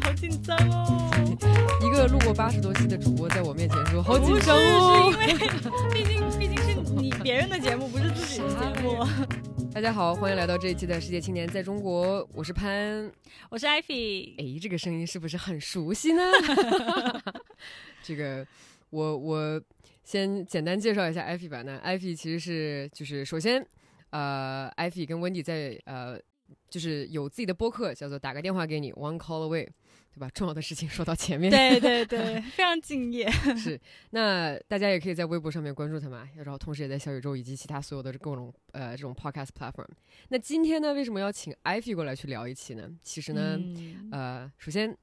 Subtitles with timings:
[0.00, 1.10] 好紧张哦！
[1.84, 5.12] 一个录过八十多期的主播在我面前说好紧，张哦。
[5.12, 9.04] 是因为毕竟毕竟是你别人的节目，不是自己的节目。
[9.74, 13.10] 大家好，欢迎来到这一期的世界青年在中国，我是潘。
[13.50, 16.22] 我是艾菲，哎，这个声音是不是很熟悉呢？
[18.00, 18.46] 这个，
[18.90, 19.60] 我我
[20.04, 21.62] 先简单介绍一下艾菲吧。
[21.62, 23.66] 那艾菲其实是就是首先，
[24.10, 26.16] 呃，艾菲跟温迪在呃
[26.68, 29.68] 就是有自己的播客，叫做打个电话给你，One Call Away，
[30.12, 30.28] 对吧？
[30.34, 31.50] 重要的事情说到前面。
[31.50, 33.30] 对对 对，非常敬业。
[33.56, 33.80] 是，
[34.10, 39.88] 那大家也可以在微博上面关注他们啊，然后同时也在小宇宙以及其他所有的各种呃这种 podcast platform。
[40.28, 42.90] 那今天呢，为什么要请艾菲过来去聊一期呢？
[43.02, 44.96] 其实呢，嗯呃，首先，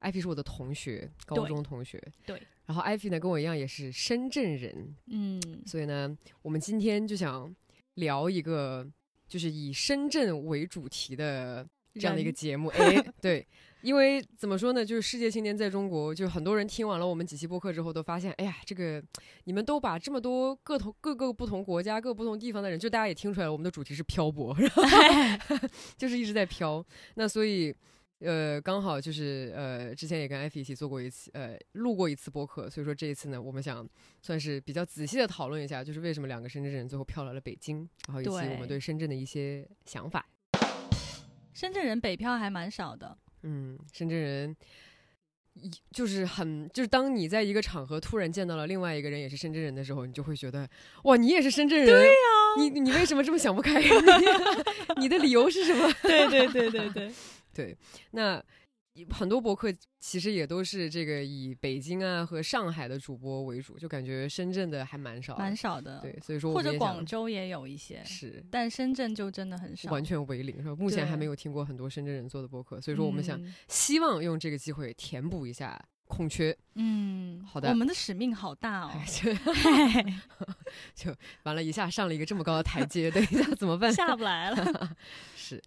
[0.00, 2.02] 艾菲是我的同学，高中同学。
[2.26, 2.42] 对。
[2.66, 7.54] 然后艾菲呢跟我一样也是深圳人，嗯，所以呢，我们今天就想
[7.96, 8.90] 聊一个
[9.28, 12.68] 就是以深圳为主题的这样的一个节目。
[12.68, 13.46] 哎， 对，
[13.82, 19.02] 因为怎么说呢，就是世界青年在中国，就很多人听完了我们几期播客之后，都发现，哎呀，这个
[19.44, 24.82] 你们都把这么多各同各个不同国家、各不同地方的人，就大家也听出来了，我们的主题是漂泊，然后
[25.96, 26.84] 就是一直在漂。
[27.14, 27.74] 那所以。
[28.24, 33.86] 呃，刚好就是呃，之前也跟艾菲一起做过一次，呃，录过一次播客，所以说这一次呢，我们想
[34.22, 40.26] 算是比较仔细的讨论一下，就是为什么两个深圳人最后漂来了北京，然后以及我们对深圳的一些想法。
[41.52, 43.16] 深圳人北漂还蛮少的。
[43.42, 44.56] 嗯，深圳人
[45.52, 50.68] 一就是很就是当你在一个场合突然见到了另外一个人也是深圳人的时候，你就会觉得
[51.04, 52.12] 哇，你也是深圳人，对呀、
[52.58, 53.80] 你你为什么这么想不开？
[53.80, 53.88] 你
[55.02, 55.92] 你的理由是什么？
[56.02, 57.12] 对对对对对，
[57.54, 57.76] 对，
[58.10, 58.42] 那
[59.10, 65.98] 很多博客其实也都是这个以北京啊和上海的主播为主，就感觉深圳的还蛮少，蛮少的。
[66.00, 69.90] 对，所以说或者广州也有一些，是但深圳就真的很少。
[69.90, 70.76] 完全为零，是吧？
[70.76, 76.56] 目前还没有听过很多深圳人做的博客，所以说我们想嗯希望用这个机会填补一下空缺。
[76.76, 78.92] 嗯，好的我们的使命好大哦。
[79.10, 79.34] 就
[80.94, 83.92] 就完了，一下上了一个这么高的台阶， 等一下怎么办？
[83.92, 84.96] 下不来了。
[85.34, 85.60] 是，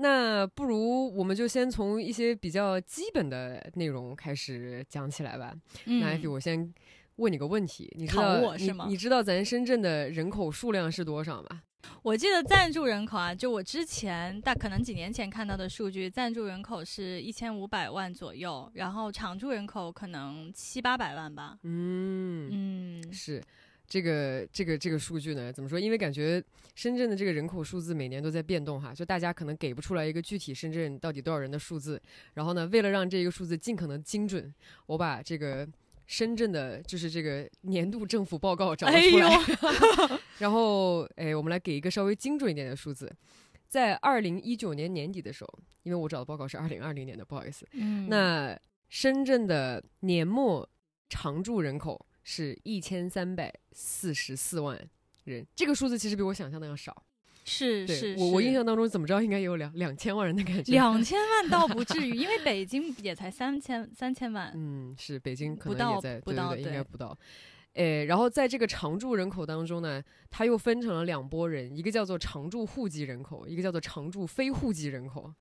[0.00, 5.52] 那不如我们就先从一些比较基本的内容开始讲起来吧。
[5.84, 6.72] 那艾菲，嗯，我先
[7.16, 8.92] 问你个问题，你知考道我是吗你？
[8.92, 11.62] 你知道咱深圳的人口数量是多少吗？
[12.02, 21.58] 我记得暂住人口啊，就我之前大可能几年前看到的数据，暂住人口是一千五百万左右，然后常住人口可能七八百万吧。
[21.62, 22.48] 嗯，
[23.00, 23.42] 嗯，是。
[23.88, 25.80] 这个这个这个数据呢，怎么说？
[25.80, 26.42] 因为感觉
[26.74, 32.00] 深圳的这个人口数字每年都在变动哈，就大家可能给不出来一个具体深圳到底多少人的数字。
[32.34, 34.54] 然后呢，为了让这个数字尽可能精准，
[34.86, 35.66] 我把这个
[36.06, 39.30] 深圳的就是这个年度政府报告找了出来。
[40.38, 43.10] 然后，哎，我们来给一个稍微精准一点的数字，
[43.66, 47.66] 在二零一九年年底的时候，因为我找的报告是二零二零年的，不好意思。
[47.72, 50.68] 嗯，那深圳的年末
[51.08, 54.78] 常住人口是一千三百四十四万
[55.24, 56.94] 人，这个数字其实比我想象的要少。
[57.46, 60.70] 是是我，我印象当中怎么着应该也有两两千万人的感觉。
[60.72, 64.52] 两千万倒不至于， 因为北京也才三千三千万。
[64.54, 67.18] 嗯，是北京可能也在，不到应该不到。
[67.72, 75.32] 诶，然后在这个常住人口当中呢，它又分成了两拨人，一个叫做常住户籍人口，一个叫做常住非户籍人口。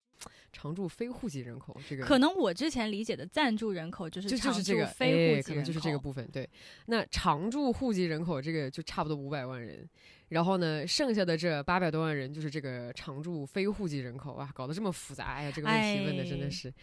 [0.51, 6.27] 常住非户籍人口，这个可能我之前理解的暂住人口就是就就常住是这个，非户籍人哎可能就是这个部分。
[6.31, 6.49] 对，
[6.87, 9.87] 那常住户籍人口这个就差不多五百万人，
[10.29, 16.73] 然后呢，剩下的这八百多万人就是这个常住非户籍人口啊，搞得这么复杂，哎呀，这个问题问的真的哎是，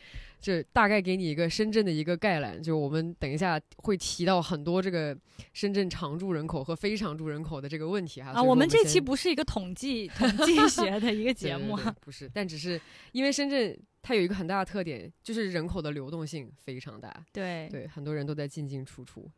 [0.41, 5.17] 这大概给你一个深圳的一个概览，就我们等一下会提到很多这个
[5.53, 8.31] 深圳常住人口和非常住人口的这个问题哈。
[8.31, 11.95] 啊，我们这期不是一个统计统计 学的一个对对对节目啊。
[12.01, 12.81] 不是，但只是
[13.13, 17.15] 因为深圳它有一个很大的特点，就是人口的流动性非常大。
[17.33, 19.31] 对对，很多人都在进进出出。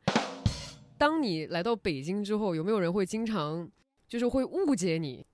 [0.99, 3.69] 当你来到北京之后，有没有人会经常
[4.09, 5.25] 就是会误解你？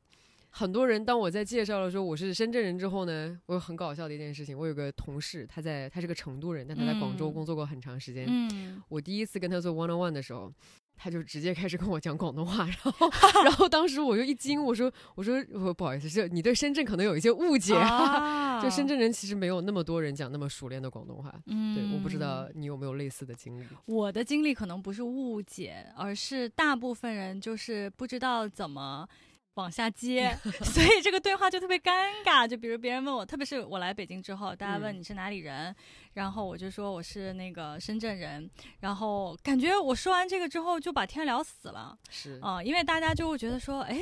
[0.55, 8.27] 很多人当我在介绍了说我是深圳人之后呢，我有很搞笑的一件事情，我有个同事，他在他是个成都人，但他在广州嗯工作过很长时间。
[8.29, 10.53] 嗯，我第一次跟他做 one on one 的时候，
[10.97, 13.11] 他就直接开始跟我讲广东话，然后
[13.45, 17.75] 然后当时我就一惊，我说我说我不好意思，是你对深圳可能有一些误解。
[17.75, 23.65] 啊就深圳人其实没有那么多人讲那么熟练的广东话，嗯，对，我不知道你有没有类似的经历。
[23.87, 29.09] 我的经历可能不是误解，而是大部分人就是不知道怎么
[29.55, 32.47] 往下接， 所以这个对话就特别尴尬。
[32.47, 35.75] 就比如别人问我，特别是我来北京之后，大家问嗯你是哪里人，
[36.15, 38.49] 然后我就说我是那个深圳人，
[38.81, 44.01] 然后感觉我说完这个之后就把天聊死了是啊、因为大家就会觉得说，哎，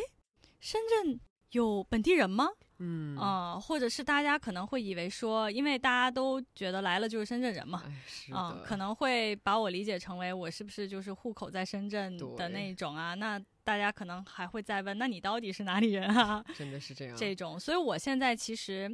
[0.60, 1.20] 深圳
[1.52, 2.48] 有本地人吗？
[2.82, 13.12] 嗯嗯，或者是大家可能会以为说，因为大家都觉得来了就是深圳人嘛，哎，是嗯，可能会把我理解成为我是不是就是户口在深圳的那一种啊？
[13.14, 13.38] 那
[13.70, 16.44] 大家可能还会再问，那你到底是哪里人啊？
[16.58, 17.16] 真的是这样。
[17.16, 18.90] 这种，所以我现在其实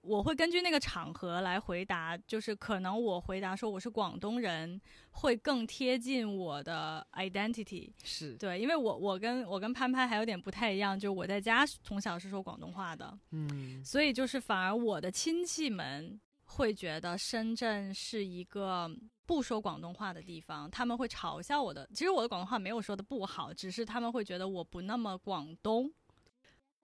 [0.00, 4.80] 我会根据那个场合来回答，就是可能我回答说我是广东人，
[5.12, 7.92] 会更贴近我的 identity。
[8.02, 18.90] 是，对，因为我我跟我跟潘潘还有点不太一样，就我在家从小是说广东话的，嗯所以就是反而我的亲戚们会觉得深圳是一个
[19.26, 21.88] 不说广东话的地方，他们会嘲笑我的。
[21.94, 25.92] 其实我的广东话没有说的不好，只是他们会觉得我不那么广东。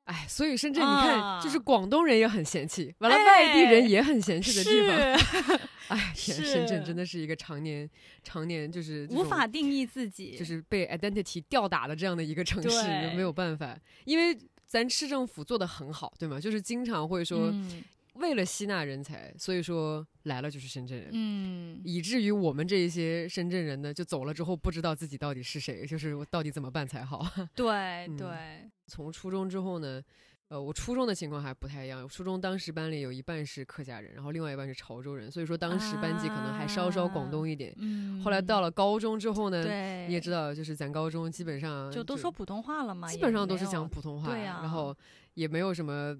[0.05, 5.19] 哎，所以深圳你看，啊就是广东人也很嫌弃，完了哎外地人也很嫌弃的地方。
[5.19, 7.89] 是 哎，天，深圳真的是一个常年
[8.23, 12.83] 常年就是无法定义自己，就是被 identity 吊打的这样的一个城市，
[13.15, 16.39] 没有办法，因为咱市政府做的很好，对吗？
[16.39, 17.83] 就是经常会说，嗯
[18.15, 21.11] 为了吸纳人才，所以说来了就是深圳人。
[21.13, 27.27] 嗯，以至于我们这一些深圳人呢，就走了之后不知道自己到底是谁，就是我到底怎么办才好。
[27.55, 30.01] 对嗯对，从初中之后呢，
[30.49, 32.09] 呃，我初中的情况还不太一样。
[32.09, 37.75] 初中当时班里有一半是客家人，然后另外一半是潮州人，所以说当时班级可能还稍稍广东一点。
[37.79, 44.97] 嗯，后来到了高中之后呢，对，你也知道，就是咱高中基本上就都说普通话了嘛，基本上都是讲普通话，对呀然后
[45.35, 46.17] 也没有什么，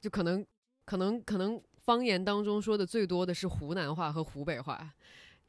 [0.00, 0.42] 就可能
[0.90, 4.92] 可能可能方言当中说的最多的是湖南话和湖北话，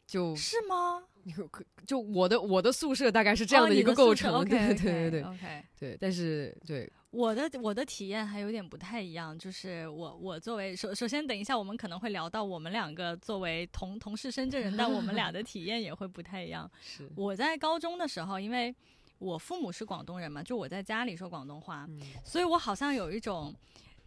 [0.06, 1.02] 就是吗？
[1.88, 16.70] 就我的我的宿舍大概是这哦样的一个构成，对对对对对 OK，对，但是对我的我的体验还有点不太一样，就是我我作为首首先等一下我们可能会聊到我们两个作为同同是深圳人，但我们俩的 体验也会不太一样。
[16.84, 18.74] 是，我在高中的时候，因为
[19.18, 23.52] 我父母是广东人嘛，就我在家里说广东话，嗯所以我好像有一种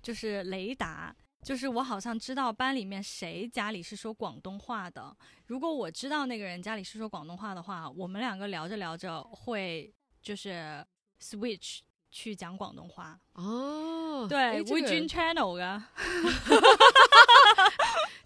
[0.01, 1.15] 就是雷达。
[1.45, 5.15] 就是我好像知道班里面谁家里是说广东话的。
[5.47, 9.93] 如果我知道那个人家里是说广东话的话，我们两个聊着聊着会
[10.23, 10.85] 就是
[11.21, 11.81] switch
[12.11, 13.21] 去讲广东话。
[13.35, 15.83] 哦，对，哎这个會轉 channel 噶。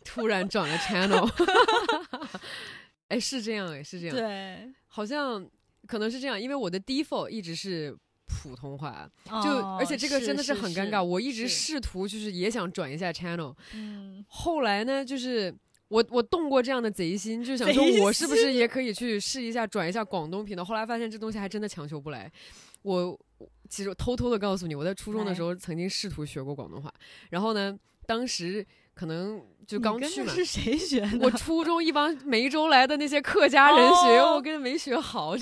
[0.04, 1.28] 突然转了 channel，
[3.08, 5.44] 哎，是这样哎，是这样，对，好像
[5.86, 7.96] 可能是这样，因为我的 default 一直是
[8.28, 15.52] 普通话，就、哦而且这个真的是很尴尬，我一直试图就是也想转一下 channel，嗯，后来呢，就是
[15.88, 22.30] 我我动过这样的贼心，就想说我是不是也可以去试一下转一下广东频道，后来发现这东西还真的强求不来，
[22.82, 23.18] 我。
[23.70, 26.90] 其实我偷偷的告诉你，我在初中的时候曾经试图学过广东话，
[27.28, 31.18] 然后呢，当时可能就刚去嘛，是谁学的？
[31.20, 35.36] 我初中一帮梅州来的那些客家人学，哦我跟着没学好。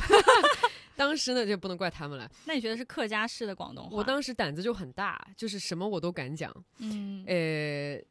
[0.97, 2.31] 当时呢，就不能怪他们了。
[2.47, 3.97] 那你觉得是客家式的广东话？
[3.97, 6.53] 我当时胆子就很大，就是什么我都敢讲。
[6.79, 8.03] 嗯呃，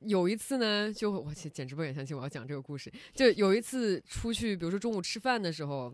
[0.00, 2.90] 有一次呢，就我简简直不敢相信我要讲这个故事。
[3.14, 5.92] 就有一次出去，比如说中午吃饭的时候，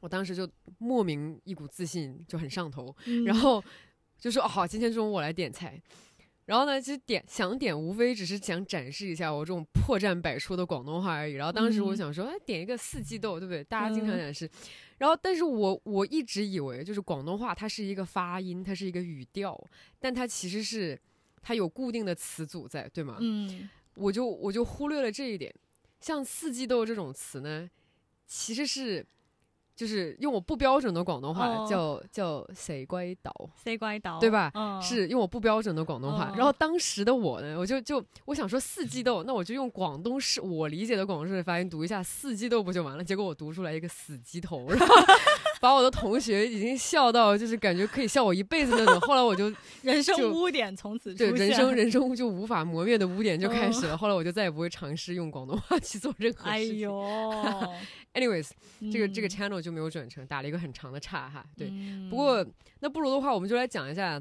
[0.00, 0.48] 我当时就
[0.78, 3.62] 莫名一股自信就很上头，嗯然后
[4.18, 5.80] 就说：“哦，好，今天中午我来点菜。”
[6.46, 11.34] 然后呢，其实点想点，无非只是想展示一下我这种破绽百出的广东话而已。
[11.34, 13.62] 然后当时我嗯想说，哎，点一个四季豆，对不对？
[13.64, 14.50] 大家经常嗯讲是。
[14.98, 19.58] 然后，但是我我一直以为，就是广东话它是一个发音，它是一个语调，
[19.98, 20.98] 但它其实是
[21.40, 23.16] 它有固定的词组在，对吗？
[23.20, 25.54] 嗯我就我就忽略了这一点。
[26.00, 27.68] 像四季豆这种词呢，
[28.26, 29.04] 其实是
[29.74, 33.32] 就是用我不标准的广东话、哦叫叫谁乖岛。
[33.56, 43.02] ，say 乖岛，对吧嗯，是用我不标准的广东话，哦然后当时的我呢，我就就我想说四季豆，那我就用广东式我理解的广东式的发音读一下四季豆不就完了？
[43.04, 44.86] 结果我读出来一个死鸡头，然后
[45.62, 49.00] 把我的同学已经笑到就是感觉可以笑我一辈子那种。
[49.02, 49.44] 后来我就
[49.82, 51.30] 人生污点从此出对。
[51.30, 53.96] 人生人生就无法磨灭的污点就开始了。
[53.96, 56.80] 后来我就再也不会尝试用广东话 去做任何哎事情。
[56.80, 56.92] 呦
[58.12, 58.50] ，Anyways，
[58.92, 61.44] 这个这个嗯 channel 就没有转成，打了一个很长的岔哈。
[61.56, 62.44] 对，嗯不过
[62.80, 64.20] 那不如的话，我们就来讲一下，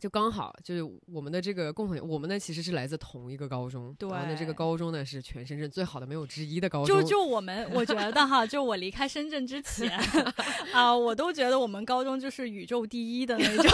[0.00, 9.90] 就刚好就是我们的这个共同，我们呢其实是来自同一个高中，对然后呢这个高中呢是全深圳最好的没有之一的高中，就就我们，我觉得哈，就我离开深圳之前
[10.72, 13.66] 啊，我都觉得我们高中就是宇宙第一的那种。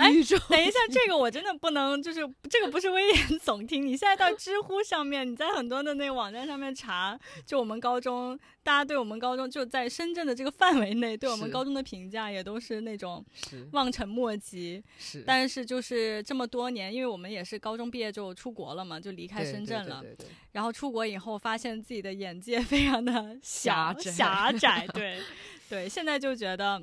[0.00, 3.86] 哎等一下，这个我真的不能，就是这个不是危言耸听。
[3.86, 13.24] 你现在到知乎上面，你在很多的那个网站上面查，就我们高中，大家对我们高中就在深圳的这个范围内，对我们高中的评价也都是那种
[13.72, 14.82] 望尘莫及。
[14.98, 20.00] 是但是就是这么多年，因为我们也是高中毕业就出国了嘛，就离开深圳了。
[20.00, 25.20] 对对对然后出国以后，发现自己的眼界非常的狭窄狭窄，对
[25.68, 26.82] 对，现在就觉得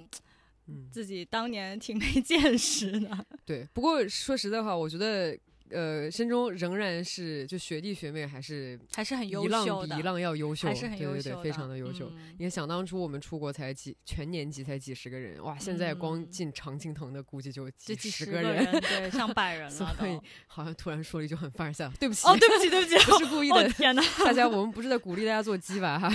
[0.67, 3.25] 嗯，自己当年挺没见识的。
[3.45, 3.67] 对。
[3.73, 5.37] 不过说实在话，我觉得。
[5.69, 12.09] 呃，深中仍然是就学弟学妹还是还是很优一浪秀的，比一浪要优秀，还是很优秀对对对，非常的优秀。
[12.37, 19.69] 你看，想当初我们出国才几全年级才几十个人，哇，现在光进常青藤的估计就几十个人，对，上百人了。
[19.99, 23.67] 所以好像突然说了一句很凡尔赛，对不起，哦，对不起，对不起， 不是故意的。
[23.71, 26.07] 天哪，大家，我们不是在鼓励大家做鸡吧哈。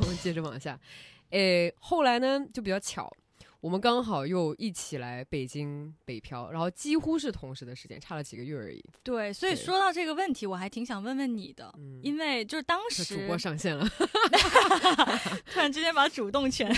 [0.00, 0.80] 我们接着往下，
[1.28, 3.14] 诶，后来呢就比较巧。
[3.60, 8.82] 我们刚好又一起来北京北漂，然后几乎是同时的时间，差了几个月而已。
[9.02, 13.86] 对，所以说到这个问题，我还挺想问问你的，因为就是当时主播上线了，
[15.52, 16.74] 突然之间把主动权。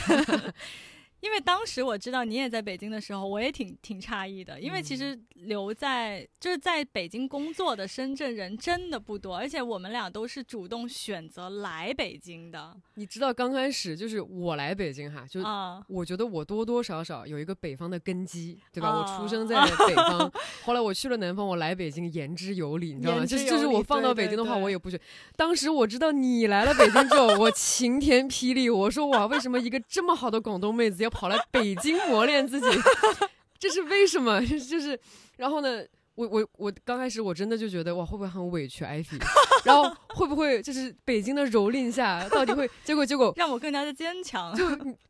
[1.22, 4.60] 因为当时我知道你也在北京的时候，我也挺挺诧异的。
[4.60, 12.76] 因为其实留在就是在北京工作的深圳人真的不多，而且我们俩都是主动选择来北京的。
[12.94, 15.40] 你知道刚开始就是我来北京哈，就
[15.86, 18.90] 我觉得我多多少少有一个北方的根基，对吧？
[18.90, 20.28] 我出生在北方，
[20.66, 23.24] 后来我去了南方，我来北京言之有理，你知道吗？
[23.24, 25.00] 就是就是我放到北京的话，我也不去。
[25.36, 31.11] 当时我知道你来了北京之后，我晴天霹雳，我说哇，为什么一个这么好的广东妹子要？
[31.12, 32.66] 跑来北京磨练自己，
[33.60, 34.40] 这是为什么？
[34.44, 34.98] 就是，
[35.36, 35.82] 然后呢？
[36.14, 39.16] 我我我刚开始我真的就觉得哇，会不会很委屈艾菲？
[39.64, 42.68] 然后会不会就是北京的蹂躏下，到底会？
[42.84, 44.54] 结果结果让我更加的坚强。
[44.54, 44.62] 就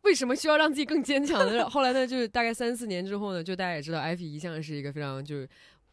[0.02, 1.66] 为什么需要让自己更坚强呢？
[1.68, 2.06] 后来呢？
[2.06, 5.48] 就是大概三四年之后呢，就大家也知道，艾菲一向是一个非常就是。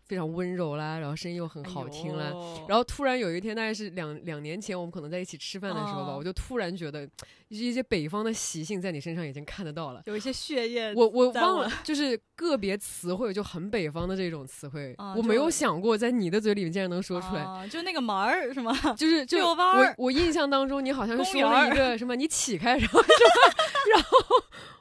[0.09, 2.33] 非常温柔啦，然后声音又很好听啦，
[2.67, 7.07] 然后突然有一天，大概是两两年前，我们可能在一起吃饭的时候吧，我就突然觉得
[7.47, 10.91] 一些北方的习性在你身上已经看得到了，有一些血液。
[10.95, 18.73] 我我忘了，就是个别词汇就很北方的这种词汇，我没有想过在你的嘴里面竟然能说出来，就那个门儿是吗？
[18.97, 19.55] 就是 就我
[19.97, 22.99] 我印象当中，你好像说了一个 什么，你起开，然后
[23.93, 24.17] 然后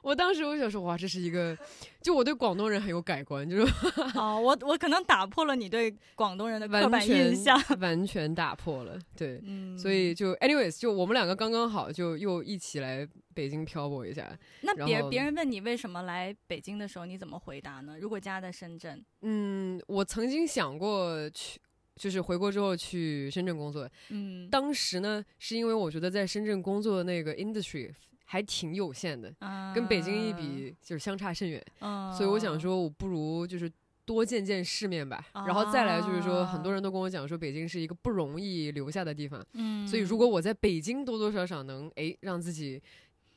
[0.09, 1.57] 我当时我想说，哇，这是一个。
[2.01, 3.73] 就我对广东人很有改观，就是
[4.17, 9.43] 哦，我我可能打破了你对广东人的刻板印象， 完全打破了，对，
[9.77, 14.27] 所以就 anyways，就我们两个刚刚好，就又一起来北京漂泊一下。
[14.63, 17.99] 那别别人问你为什么来北京的时候，你怎么回答呢？
[18.01, 21.61] 如果家在深圳，嗯，我曾经想过去，
[21.97, 27.93] 就是回国之后去深圳工作，嗯，当时呢是因为我觉得在深圳工作的那个 industry。
[28.31, 29.35] 还挺有限的，
[29.75, 31.65] 跟北京一比就是相差甚远，
[32.13, 33.73] 所以我想说，我不如就是
[34.05, 35.25] 多见见世面吧。
[35.33, 39.43] 然后再来就是说，很多人都跟我讲说，北京是一个不容易留下的地方，
[39.87, 42.83] 所以如果我在北京多多少少能哎让自己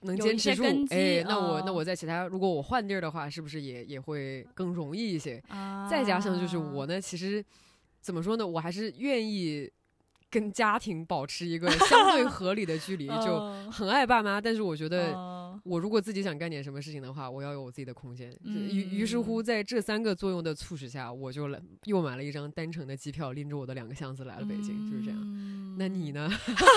[0.02, 5.42] 能坚持住，哎，那我那我在其他如果我换地儿的话，是不是也也会更容易一些？
[5.90, 7.42] 再加上就是我呢，其实
[8.02, 9.72] 怎么说呢，我还是愿意。
[10.32, 14.40] 跟家庭保持一个 相对合理的距离，就很爱爸妈。
[14.40, 15.14] 但是我觉得，
[15.66, 18.32] 我如果自己想干点什么事情的话，我要有我自己的空间。
[18.46, 25.76] 于于是乎，在这三个作用的促使下，我就来又买了一张单程的机票，拎着我的两个箱子来了北京，就是这样。
[25.78, 26.30] 那你呢？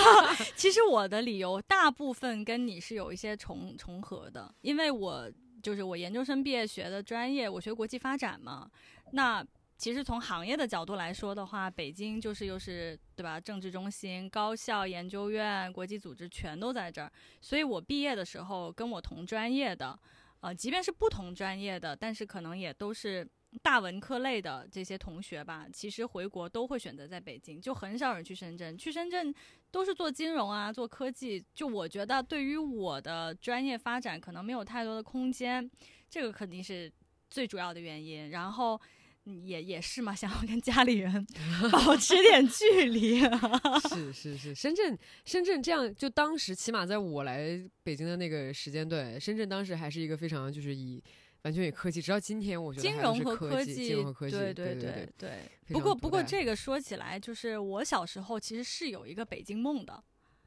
[0.55, 5.31] 其实我的理由大部分跟你是有一些重重合的，因为我
[5.63, 8.69] 就是我研究生毕业学的专业，我学国际发展嘛。
[9.11, 9.45] 那
[9.77, 13.37] 其实从行业的角度来说的话，北京就是又是对吧？
[13.37, 17.11] 政治中心、高校、研究院、国际组织全都在这儿。
[17.41, 19.99] 所以我毕业的时候，跟我同专业的，
[20.39, 23.27] 呃，即便是不同专业的，但是可能也都是
[23.61, 25.67] 大文科类的这些同学吧。
[25.73, 28.77] 其实回国都会选择在北京，就很少人去深圳。
[28.77, 29.35] 去深圳
[29.71, 31.43] 都是做金融啊，做科技。
[31.53, 35.69] 就我觉得，对于我的专业发展，可能没有太多的空间。
[36.09, 36.89] 这个肯定是
[37.29, 38.29] 最主要的原因。
[38.29, 38.79] 然后。
[39.25, 41.25] 也也是嘛，想要跟家里人
[41.71, 43.19] 保持点距离。
[43.89, 51.03] 是是是，深圳深圳这样，就当时起码在我来北京的那个时间段，深圳当时还是一个非常就是以
[51.43, 55.31] 完全以科技，直到今天我觉得金融和科技，金融和科技，对对对对。
[55.69, 60.03] 不过不过这个说起来，就是我小时候其实是有一个北京梦的。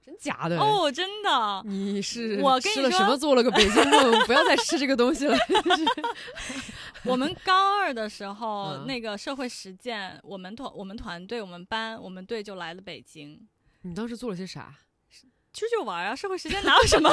[0.08, 4.24] 真假的哦，真的，你是我吃了什么做了个北京梦？
[4.26, 5.36] 不要再吃这个东西了。
[7.04, 13.46] 我们高二的时候，那个社会实践，我们团、我们团队、我们班、我们队就来了北京。
[13.82, 14.74] 你当时做了些啥？
[15.52, 16.16] 出去玩啊！
[16.16, 17.10] 社会实践哪有什么？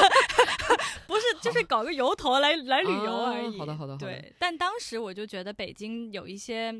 [1.06, 3.58] 不是，就是搞个由头来来旅游而已。
[3.58, 3.98] 好的，好的，好的。
[3.98, 6.74] 对，但当时我就觉得北京有一些。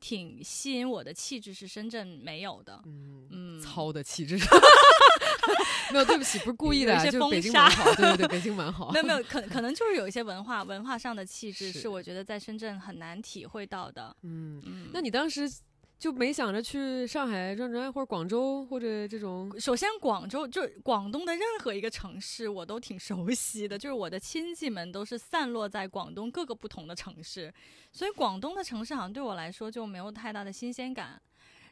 [0.00, 4.36] 挺吸引我的气质是深圳没有的，嗯，糙的气质，
[5.92, 15.50] 没有，对不起，不是故意的，就北京蛮好，对对对，北京蛮好， 没有没有，可可能就是有一些文化文化上的气质是我觉得在深圳很难体会到的，嗯嗯，那你当时
[15.98, 19.50] 就没想着去上海转转，或者广州，或者这种。
[19.58, 27.52] 首先，广州就广东的任何一个城市，我都挺熟悉的，就是我的亲戚们都是散落在广东各个不同的城市，
[27.92, 31.20] 所以广东的城市好像对我来说就没有太大的新鲜感。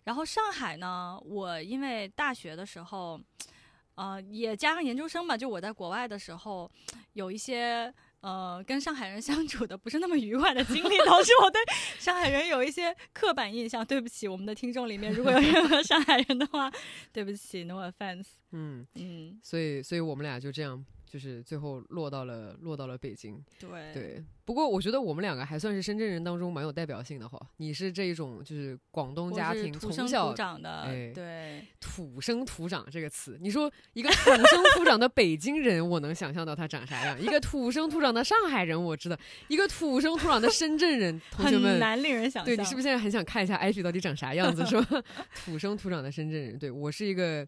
[0.05, 3.21] 然后上海呢，我因为大学的时候，
[3.95, 6.71] 呃，也加上研究生吧，就我在国外的时候，
[7.13, 7.93] 有一些。
[8.25, 11.61] 呃，跟上海人相处的不是那么愉快的经历，导致我对
[11.99, 13.85] 上海人有一些刻板印象。
[13.85, 16.73] 对不起，我们的听众里面如果有任何上海人的话，
[17.13, 18.29] 对不起，no offense。
[18.53, 20.83] 嗯嗯，所以，所以我们俩就这样。
[21.15, 24.25] 就是最后落到了落到了北京，对对。
[24.45, 27.41] 不过我觉得我们两个还算是深圳人当中蛮有代表性的哈。
[27.59, 39.17] 你是这一种就是广东家庭从小长的，对土生土长这个词，你说一个土生土长的北京人，我能想象到他长啥样；一个土生土长的上海人，我知道；
[39.47, 42.45] 一个土生土长的深圳人，同学们难令人想象。
[42.45, 44.67] 对你是不是现在很想看一下艾比到底长啥样子？
[44.67, 45.01] 是吧？
[45.47, 47.47] 土生土长的深圳人，对我是一个，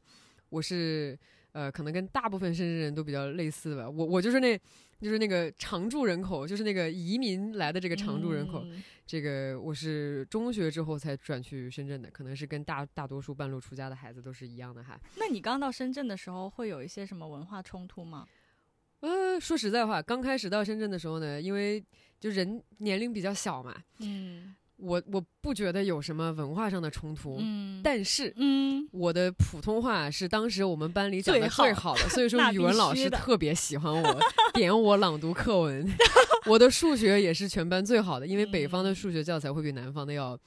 [0.51, 1.19] 我是。
[1.57, 3.89] 呃，可能跟大部分深圳人都比较类似吧。
[3.89, 4.59] 我我就是那，
[5.01, 8.63] 就是那个常住人口，就是那个移民来的这个常住人口。
[9.07, 15.01] 这个我是中学之后才转去深圳的，可能是跟大大多数半路出家的孩子都是一样的哈。
[15.17, 18.27] 那你刚到深圳的时候，会有一些什么文化冲突吗？
[19.01, 21.83] 呃，说实在话，刚开始到深圳的时候呢，因为
[22.21, 24.55] 就人年龄比较小嘛，嗯。
[24.77, 34.21] 我我不觉得有什么文化上的冲突，嗯，但是，嗯，我的普通话是当时我们班里讲的最好的，所以说 语文老师特别喜欢我，
[34.55, 35.87] 点我朗读课文。
[36.47, 40.39] 我的数学也是全班最好的，因为北方的数学教材会比南方的要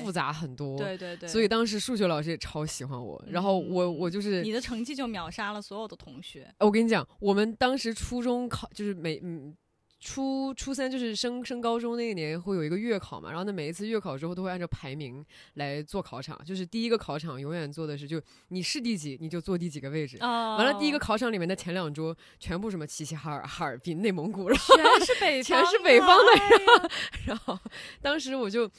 [0.00, 3.20] 复杂很多，对对对，所以当时数学老师也超喜欢我。
[3.28, 6.48] 然后我我就是你的成绩就秒杀了所有的同学。
[6.60, 9.56] 我跟你讲，我们当时初中考就是每嗯。
[10.00, 15.24] 初初三就是升升高中那一年会有一个月考嘛，然后呢每一次月考之后都会按照排名
[15.54, 26.90] 来做考场，就是第一个考场永远做的是就你是第几你就坐第几个位置，完了第一个考场里面的前两桌全部什么齐齐哈尔、哈尔滨、内蒙古，然后全是北全是北方的，
[27.26, 27.58] 然后
[28.00, 28.70] 当时我就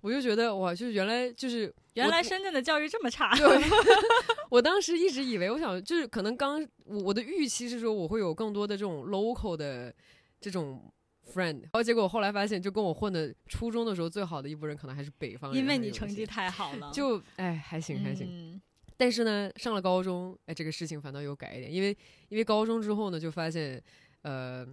[0.00, 3.64] 我就觉得哇，就是原来就是 原来深圳的教育这么差，对。
[4.48, 9.92] 我当时一直以为我想就是可能刚我我的预期是说我会有更多的这种 local 的。
[10.40, 10.92] 这种
[11.32, 15.60] friend，然后结果后来发现，就跟我混的初中的时候最好的一部人，可能还是北方人。
[15.60, 18.60] 因为你成绩太好了， 就哎还行还行。
[18.96, 21.96] 但是呢，上了高中，哎这个事情反倒有改一点，因为
[22.28, 23.82] 因为高中之后呢，就发现，
[24.22, 24.66] 呃，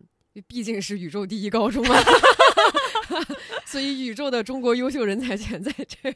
[0.48, 1.96] 毕竟是宇宙第一高中嘛。
[3.66, 6.12] 所以宇宙的中国优秀人才全在这，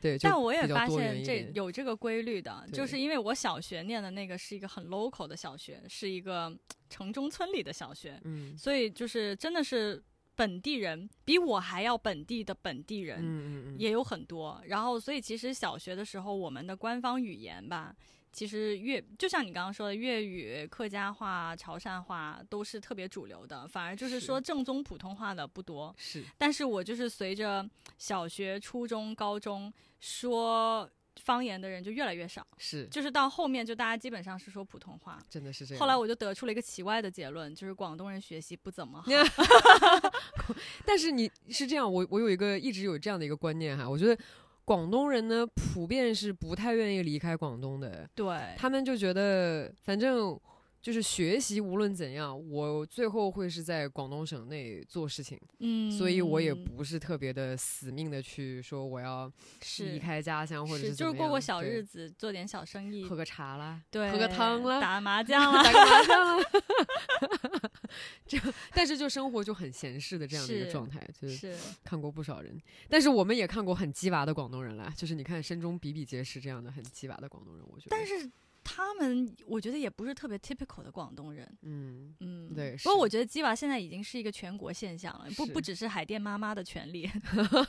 [0.00, 0.18] 对。
[0.18, 6.54] 但我也发现这有这个规律的，就是因为我小学念的那个是一个很 local 的小学，是一个
[6.88, 10.02] 城中村里的小学，嗯，所以就是真的是
[10.34, 14.60] 本地人比我还要本地的本地人，也有很多。
[14.66, 17.94] 然后，所以其实小学的时候，我们的官方语言吧。
[18.32, 25.94] 其实粤就像你刚刚说的，粤语、客家话、潮汕话都是特别主流的，反而就是说正宗普通话的不多。
[25.98, 32.46] 是，但是我就是随着小学、初中、高中说方言的人就越来越少。
[32.56, 35.18] 是，就是到后面就大家基本上是说普通话。
[35.28, 35.80] 真的是这样。
[35.80, 39.10] 后来我就得出了一个奇怪的结论，就是广东人学习不怎么好。
[40.86, 44.16] 但是你是这样，我我有一个一直有这样的一个观念哈，我觉得。
[44.70, 48.08] 广东人呢，普遍是不太愿意离开广东的。
[48.14, 50.38] 对，他们就觉得，反正。
[50.80, 56.54] 就是学习，无论怎样，我最后会是在广东省内做事情，嗯，所以我也。
[56.70, 59.30] 不是特别的死命的去说我要
[59.80, 66.44] 离开家乡或者是就是过过小日子，做点小生意，喝个茶啦，对，喝个汤啦，打麻将啦，打个麻将啦，
[68.26, 68.38] 这
[68.72, 71.54] 但是就生活就很闲适的这样的一个状态，就是。
[71.82, 78.30] 看过不少人，但是我们也看过很鸡娃的广东人啦，就是你看身中比比皆是这样的很鸡娃的广东人，我觉得，但是。
[78.62, 82.76] 他们我觉得也不是特别 typical 的广东人，嗯嗯，对。
[82.82, 87.10] 不过我觉得鸡娃现在已经是一个全国现象了，不不只是海淀妈妈的权利。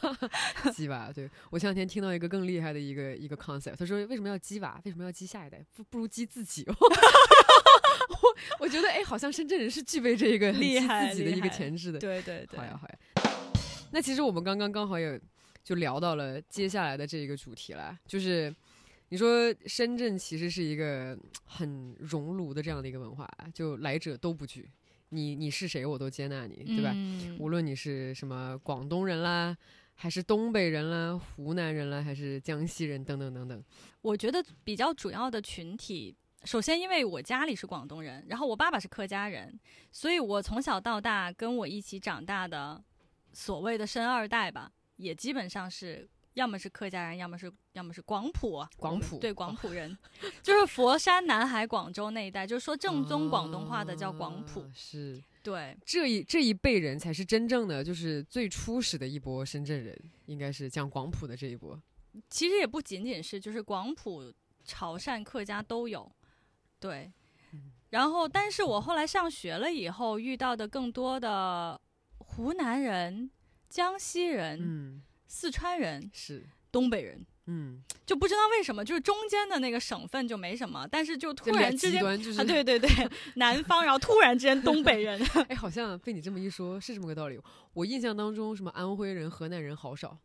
[0.74, 4.80] 鸡娃，对我前两天听到一个更厉害的一个一个 concept，他说为什么要鸡娃？
[4.86, 5.66] 为什么要鸡下一代？
[5.76, 6.66] 不不如鸡自己。
[6.70, 12.00] 我我觉得哎，好像深圳人是具备这一个厉害自己的一个潜质的。
[12.00, 12.96] 对对对，好呀好呀。
[13.92, 15.20] 那其实我们刚刚刚好也
[15.64, 18.54] 就聊到了接下来的这一个主题了，就是。
[19.12, 24.72] 你说深圳其实是一个很熔炉的这样的一个文化，就来者都不拒，
[25.10, 26.96] 你你是谁我都接纳你，对吧？
[27.38, 29.54] 无论你是什么广东人啦，
[29.96, 33.62] 还是东北人啦，湖南人啦，还是江西人等等等等。
[34.02, 39.60] 我觉得比较主要的群体，首先因为我家里是广东人，然后我爸爸是客家人，
[39.92, 42.82] 所以我从小到大跟我一起长大的
[43.34, 46.08] 所谓的“生二代”吧，也基本上是。
[46.34, 49.98] 要么是客家人，要么是要么是广普啊，广普对广普人，
[50.42, 54.62] 就是佛山、南海、广州那一带，就是说正宗广东话的叫广普。
[54.62, 61.82] 啊是对，这一这一辈人才是真正的，就是最初始的一波深圳人，应该是讲广普的这一波。
[62.30, 64.32] 其实也不仅仅是，就是广普、
[64.64, 66.12] 潮汕、客家都有，
[66.80, 67.12] 对。
[67.54, 71.80] 嗯然后，但是我后来上学了以后，遇到的更多的
[72.20, 73.30] 湖南人、
[73.68, 82.90] 江西人、嗯，四川人、是，东北人，嗯，就不知道为什么，就是中间的那个省份就没什么，但是就突然之间就是啊，对对对，
[83.36, 85.18] 南方，然后突然之间东北人，
[85.48, 87.40] 哎，好像被你这么一说，是这么个道理。
[87.74, 90.18] 我印象当中，什么安徽人、河南人好少，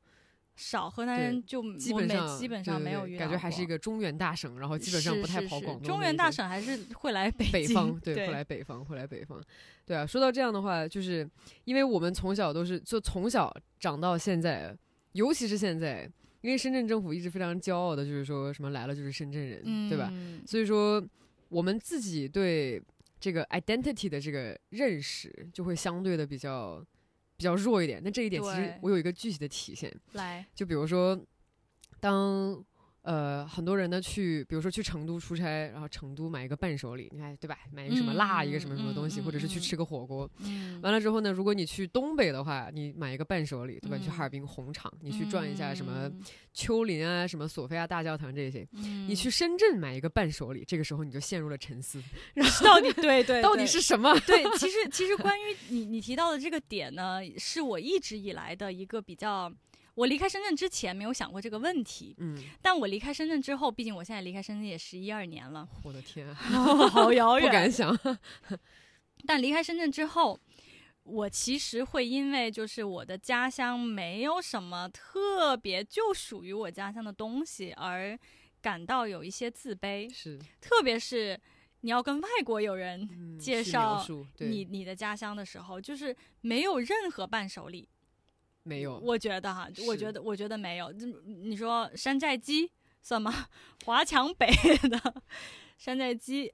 [0.56, 5.86] 少河南人就基本上基本上没有遇到对感觉还是一个中原大省，然后基本上不太跑广东。
[5.86, 6.28] 中原大。
[6.28, 9.40] 省还是 会来北京北方对，对会来北方，会来北方，
[9.86, 10.04] 对啊。
[10.04, 11.28] 说到这样的话，就是
[11.64, 14.76] 因为我们从小都是就从小长到现在，
[15.16, 16.08] 尤其是现在，
[16.42, 20.12] 因为深圳政府一直非常骄傲的，就是说什么来了就是深圳人，嗯，对吧？
[20.46, 21.02] 所以说，
[21.48, 22.80] 我们自己对
[23.18, 26.84] 这个 identity 的这个认识就会相对的比较
[27.36, 28.00] 比较弱一点。
[28.04, 31.18] 那这一点其实我有一个具体的体现，来，就比如说，
[31.98, 32.62] 当
[33.06, 37.56] 呃很多人呢去，比如说去成都出差，然后成都买一个伴手礼，你看对吧？
[37.72, 40.28] 买一个什么辣，一个什么什么东西，或者是去嗯吃个火锅。
[40.40, 43.96] 嗯，完了之后呢，如果你去东北的话，你买一个伴手礼，对吧？
[43.96, 46.20] 你去哈尔嗯滨红场，你去转一下什么嗯
[46.52, 48.66] 丘陵啊，什么索菲亚大教堂这些。
[48.72, 52.02] 嗯你去深圳买一个伴手礼，这个时候你就陷入了沉思，
[52.34, 54.18] 然后到底对对， 到底是什么？
[54.26, 59.52] 对， 其实其实关于你你提到的这个点呢，是我一直以来的一个比较。
[59.96, 67.98] 我离开深圳之前没有想过这个问题，嗯，但我离开深圳之后，毕竟我现在离开深圳也十一二年了，我的天、 啊，好遥远不敢想。
[69.26, 70.38] 但离开深圳之后，
[71.02, 78.18] 我其实会因为就是我的家乡没有什么特别就属于我家乡的东西而
[78.60, 81.40] 感到有一些自卑，是特别是
[81.80, 84.04] 你要跟外国友人嗯介绍
[84.40, 87.88] 你你的家乡的时候，就是没有任何伴手礼。
[88.66, 90.92] 没有，我觉得哈，我觉得我觉得没有。
[90.92, 93.46] 这你说山寨鸡算吗？
[93.86, 94.46] 华强北
[94.90, 95.22] 的
[95.78, 96.52] 山寨鸡，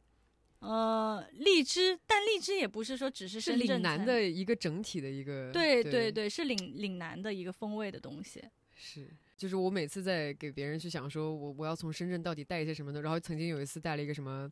[0.58, 8.42] 呃，荔枝，但荔枝也不是说只是是深圳岭南的一个整体的一个对对对对，是岭岭南的一个风味的东西。
[8.74, 9.08] 是。
[9.34, 14.48] 就是我每次在给别人去想说我我要从深圳到底带一些什么的，然后曾经有一次带了一个什么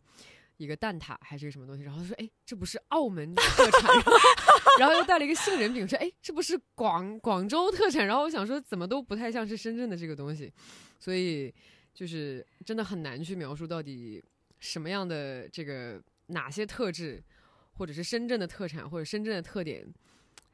[0.60, 3.90] 一个蛋挞还是个什么东西，然后他说哎这不是澳门特产，
[4.78, 10.52] 然后又带了一个杏仁饼，说哎这不是广广州特产，然后我想说怎么都不太像是深圳的这个东西，
[10.98, 11.52] 所以
[11.94, 14.22] 就是真的很难去描述到底
[14.58, 17.24] 什么样的这个哪些特质，
[17.72, 19.90] 或者是深圳的特产或者深圳的特点。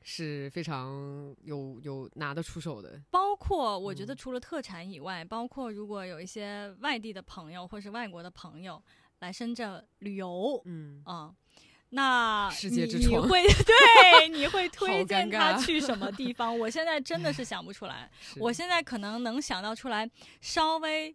[0.09, 4.17] 是非常有有拿得出手的，包括我觉得嗯。
[4.17, 8.81] 除了特产以外，包括如果有一些外地的朋友或是外国的朋友
[9.21, 11.35] 来深圳旅游嗯，啊、
[11.91, 16.57] 那世界你之窗 你会对你会推荐他去什么地方？
[16.59, 18.11] 我现在真的是 想不出来。
[18.37, 20.09] 我现在可能能想到出来，
[20.41, 21.15] 稍微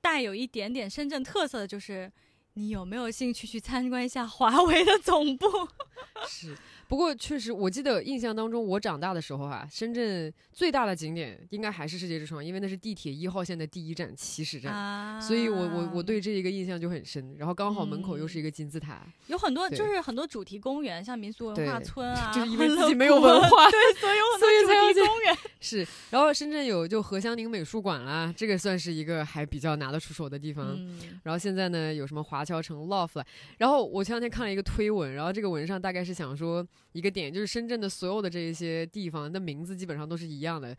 [0.00, 2.10] 带有一点点深圳特色的，就是
[2.54, 5.46] 你有没有兴趣去参观一下华为的总部？
[6.28, 6.56] 是，
[6.90, 14.74] 不过确实，我记得印象当中，我长大的时候啊，深圳最大的景点应该还是世界之窗，因为那是地铁一号线的第一站起始站。
[14.74, 25.38] 啊所以我我我对这一个印象就很深，然后刚好门口又是一个金字塔，有很多就是很多主题公园，像民俗文化村啊，就是因为 自己没有文化对，所以有很 所以才要去多主题公园。
[25.60, 25.86] 是。
[26.10, 30.74] 然后深圳有就何香凝美术馆啦，这个算是一个还比较拿得出手的地方。
[30.76, 33.22] 嗯，然后现在呢，有什么华侨城 Loft。
[33.58, 40.76] 然后我前两天看了一个推文，然后这个文上大概是想说一个点，就是深圳的所有的这一些地方的名字基本上都是一样的。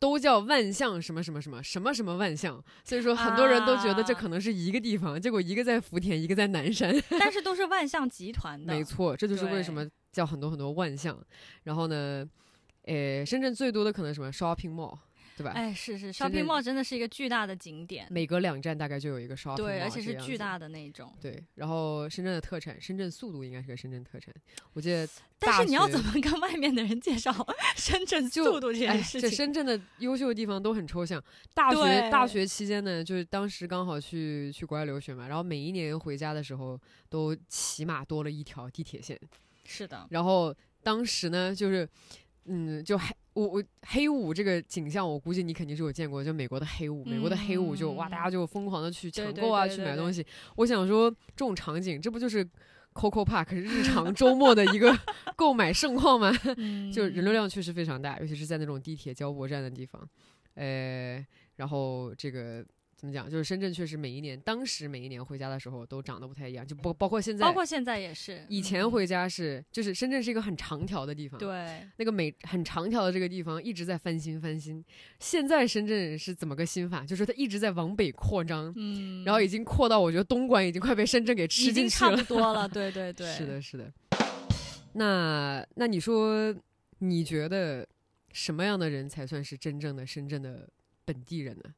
[0.00, 6.94] 都叫万象什么什么什么什么什么万象，所以说很多人都觉得这啊可能是一个地方，结果一个在福田，一个在南山。
[7.18, 11.20] 但是都是万象集团的，没错，这就是为什么叫很多很多万象。
[11.64, 12.24] 然后呢，
[12.82, 14.96] 呃，深圳最多的可能什么 shopping mall，
[15.38, 15.52] 对吧？
[15.54, 21.14] 哎，是是，shopping mall 真的是一个巨大的景点，每隔两站大概就有一个 shopping mall，对，而且是巨大的那种。
[21.20, 24.34] 对，然后深圳的特产，深圳速度应该是个深圳特产。
[24.72, 27.32] 我记得 但，是你要怎么跟外面的人介绍
[27.76, 29.30] 深圳速度这哎件，事情？
[29.30, 31.22] 这深圳的优秀的地方都很抽象。
[31.54, 36.76] 大学大学期间呢，就是当时刚好去去国外留学嘛，然后每一年回家的时候
[37.08, 39.16] 都起码多了一条地铁线。
[39.64, 41.88] 是的，然后当时呢，就是
[42.48, 50.26] 嗯，就黑我我黑五这个景象，我估计你肯定是有见过，就美国的黑五，美国的黑五就哇，嗯大家就疯狂的去抢购啊，对对对去买东西。
[50.56, 52.44] 我想说，这种场景，这不就是
[52.94, 54.92] Coco Park 日 常周末的一个
[55.36, 56.32] 购买盛况吗？
[56.56, 60.08] 嗯， 就人流量确实非常大，尤其是在那种地铁交驳站的地方。
[60.54, 61.24] 呃，
[61.56, 62.64] 然后这个
[62.98, 63.30] 怎么讲？
[63.30, 68.44] 就是深圳确实每一年，当时每一年回家的时候都长得不太一样，就包包括现在，包括现在也是。
[68.48, 74.84] 以前回家是，就是深圳是一个很长条的地方，对，那个每很长条的这个地方一直在翻新翻新。
[75.20, 77.04] 现在深圳是怎么个新法？
[77.04, 82.66] 就是它一直在往北扩张，嗯，然后已经扩到我觉得东莞已经快被深圳给吃进去了，差不多了。
[82.68, 83.92] 对对对，是的，是的。
[84.94, 86.52] 那那你说，
[86.98, 87.86] 你觉得
[88.32, 90.68] 什么样的人才算是真正的深圳的
[91.04, 91.72] 本地人呢？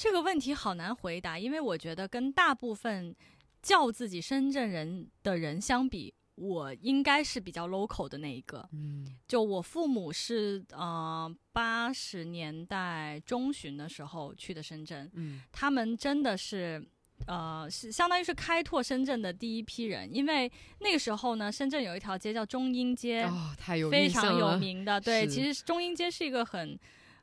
[0.00, 3.14] 这个问题好难回答，因为我觉得跟大部分
[3.60, 8.66] 叫自己深圳人的人相比，我应该是比较 local 的那一个。
[8.72, 16.82] 嗯，就我父母是呃八十年代中旬的时候去的深圳，嗯，他们真的是
[17.26, 24.98] 呃是相当于是开拓深圳的第一批人，因为那个时候呢，深圳有一条街叫中英街，哦，太有非常有名的。
[25.04, 26.80] 对，其实中英街是一个很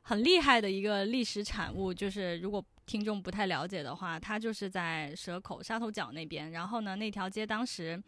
[0.08, 6.52] 很厉害的一个历史产物，就是如果听众不太了解的话，它就是在蛇口沙头角那边。
[6.52, 8.02] 然后呢，那条街当时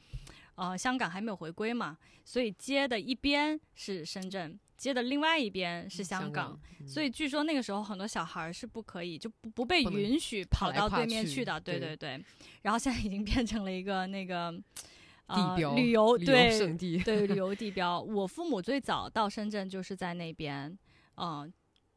[0.54, 11.60] 呃香港还没有回归嘛，所以街的一边是深圳，街的另外一边是香港。，嗯所以据说那个时候很多小孩儿是不可以，就不不被允许跑到对面去去的。
[11.60, 12.24] 对对对对。
[12.62, 14.46] 然后现在已经变成了一个那个
[15.26, 18.00] 呃地标旅游旅游对对旅 游地标。
[18.00, 20.74] 我父母最早到深圳就是在那边，
[21.16, 21.52] 嗯、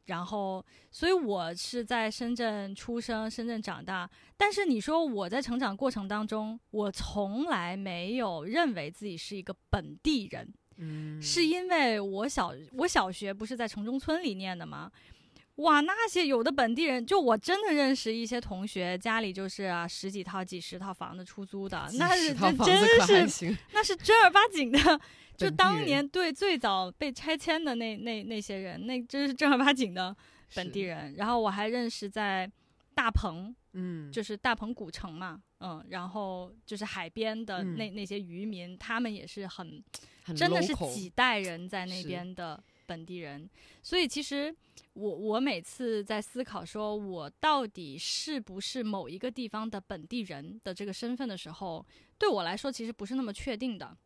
[0.06, 4.10] 然后所以我是在深圳出生，深圳长大。
[4.36, 14.92] 但是你说我在成长过程当中，我从来没有认为自己是一个本地人，嗯，是因为我小我小学不是在城中村里念的吗？
[15.58, 25.00] 哇，那些有的本地人，就我真的认识一些同学，家里就是啊十几套、几十套房子出租的，那是真房子可还是，那是正儿八经的，
[25.38, 30.16] 就当年对最早被拆迁的那那那些人，那真是正儿八经的
[30.56, 31.16] 本地，人。
[31.16, 32.50] 然后我还认识在
[32.94, 37.76] 大鹏，嗯，就是大鹏古城嘛，嗯，然后就是海边的嗯。
[37.76, 39.84] 那、那些渔民，他们也是很
[40.24, 43.50] 很真的是几代人在那边的本地人，
[43.82, 44.56] 所以其实
[44.94, 51.86] 我我每次在思考说我到底是不是某一个地方的本地人的这个身份的时候，
[52.18, 53.98] 对我来说其实不是那么确定的，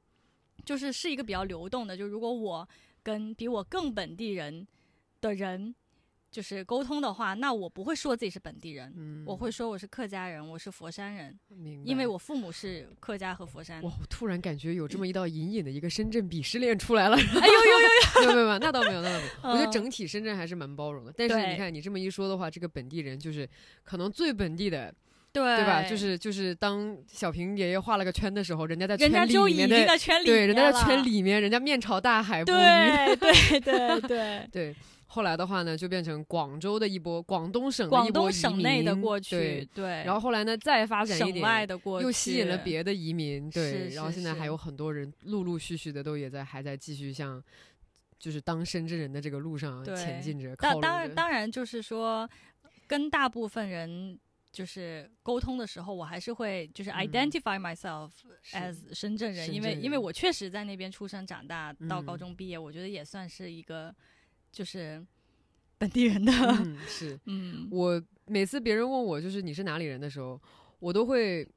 [0.66, 1.96] 就是是一个比较流动的。
[1.96, 2.68] 就如果我
[3.04, 4.68] 跟比我更本地人
[5.22, 5.74] 的人
[6.30, 11.40] 就是沟通的话，那我不会说自己是本地人，嗯，我会说我是客家人，我是佛山人，
[11.86, 13.82] 因为我父母是客家和佛山。
[13.82, 17.16] 哇，我突然感觉有这么一道隐隐的一个深圳鄙视链出来了。
[17.16, 18.22] 哎呦呦呦！
[18.22, 19.32] 没有没有没有，那倒没有，那倒没有。
[19.50, 21.14] 我觉得嗯整体深圳还是蛮包容的。
[21.16, 23.50] 但是你看，你这么一说的话，这个本地人就是
[23.84, 24.94] 可能最本地的，
[25.44, 25.84] 对对吧？
[25.84, 32.56] 就是就是当小平爷爷画了个圈的时候，人家在人家圈就已经里面的，在圈里对，人家在圈里面，人家面朝大海捕鱼。
[32.56, 47.42] 对对对对， 对，后来的话呢，就变成广州的一波，广东省的广一波省内的民过去对，，对，然后后来呢，再发展一外的过去，又吸引了别的移民，对，是然后现在还有很多人陆陆续续的都也在还在继续向，
[48.20, 52.30] 就是当深圳人的这个路上前进着，靠当当然当然就是说，
[52.86, 54.18] 跟大部分人
[54.58, 57.06] 就是沟通的时候，我还是会就是嗯。
[57.06, 58.10] identify myself
[58.42, 58.58] 是。
[58.58, 62.18] as 深圳人，深因为因为我确实在那边出生长大，到高嗯。
[62.18, 63.94] 中毕业，我觉得也算是一个
[64.52, 65.06] 就是
[65.78, 67.20] 本地人的，嗯，是。
[67.26, 67.68] 嗯。
[67.70, 70.42] 我每次别人问我就是你是哪里人的时候，
[70.80, 71.48] 我都会。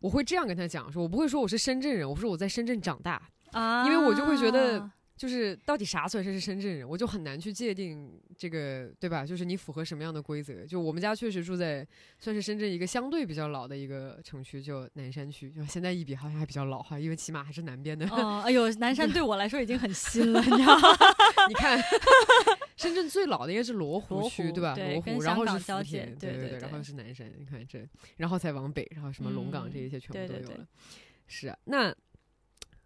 [0.00, 9.24] 我会这样跟他讲说，我不会说我是深圳人，我说我在深圳长大，啊，因为我就会觉得就是到底啥算是深圳人，我就很难去界定这个，对吧？
[9.24, 10.66] 就是你符合什么样的规则？
[10.66, 11.86] 就我们家确实住在
[12.18, 18.08] 算是深圳一个相对比较老的一个城区，就南山区，就现在一比好像还比较老哈，因为起码还是南边的。
[18.10, 20.88] 哦，哎呦，南山对我来说已经很新了，你知道吗？
[21.48, 21.80] 你看，
[22.76, 24.74] 深圳最老的应该是罗湖区，湖对吧？
[24.76, 30.66] 罗湖，然后是福田，对对对然后是南山，你看这，然后才往北，然后什么龙岗这嗯一些全部都有了。
[31.26, 31.94] 是啊，那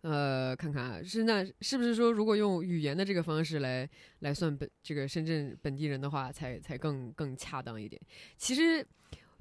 [0.02, 3.88] 呃，看看啊，是那是不是说，如果用语言的这个方式来
[4.20, 8.00] 来算本这个深圳本地人的话，才才更更恰当一点？
[8.36, 8.86] 其实，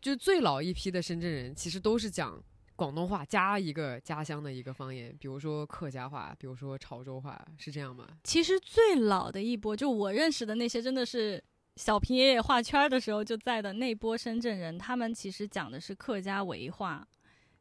[0.01, 2.43] 就最老一批的深圳人，其实都是讲
[2.75, 8.07] 广东话加一个家乡的一个方言，比如说客家话，比如说潮州话，是这样吗？
[8.23, 11.43] 其实最老的一波，就我认识的那些，真的是
[11.75, 17.07] 小平爷爷画圈儿的时候就在的那波深圳人，他们其实讲的是客家维话。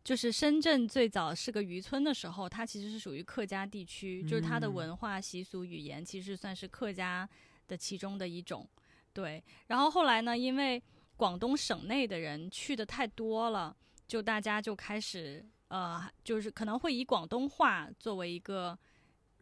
[0.06, 7.28] 就是深圳最早是个渔村的时候，它其实是属于客家地区，就是它的嗯文化习俗语言其实算是客家
[7.66, 8.64] 的其中的一种。
[9.12, 10.80] 对，然后后来呢，因为
[11.16, 18.78] 广东省内的人去的太多了，就大家就开始呃，就是可能会以广东话作为一个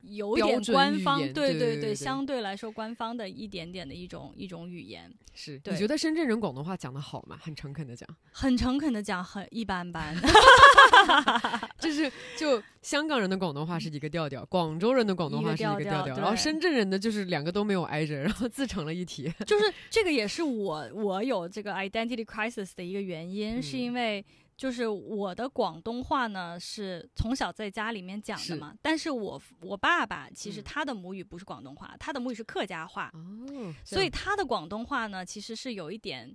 [0.07, 7.39] 有点官方，言对对对对对相对来说官方的一点点的一种一种语言，是，对你觉得深圳人广东话讲的好吗？
[7.41, 10.15] 很诚恳的讲， 很诚恳的讲，很一般般。
[11.79, 19.33] 就是就香港人的广东话是一个调调，广州人的广东话是一个调调然后深圳人的就是两个都没有挨着，然后自成了一体。
[19.47, 24.25] 就是这个也是我我有这个 identity crisis 的一个原因，是嗯因为
[24.57, 28.55] 就是我的广东话呢是从小在家里面讲的是。
[28.57, 30.65] 嘛，但是我我爸爸其实嗯。
[30.65, 36.35] 他的母语不是广东话，他的母语是客家话，哦，所以他的广东话呢其实是有一点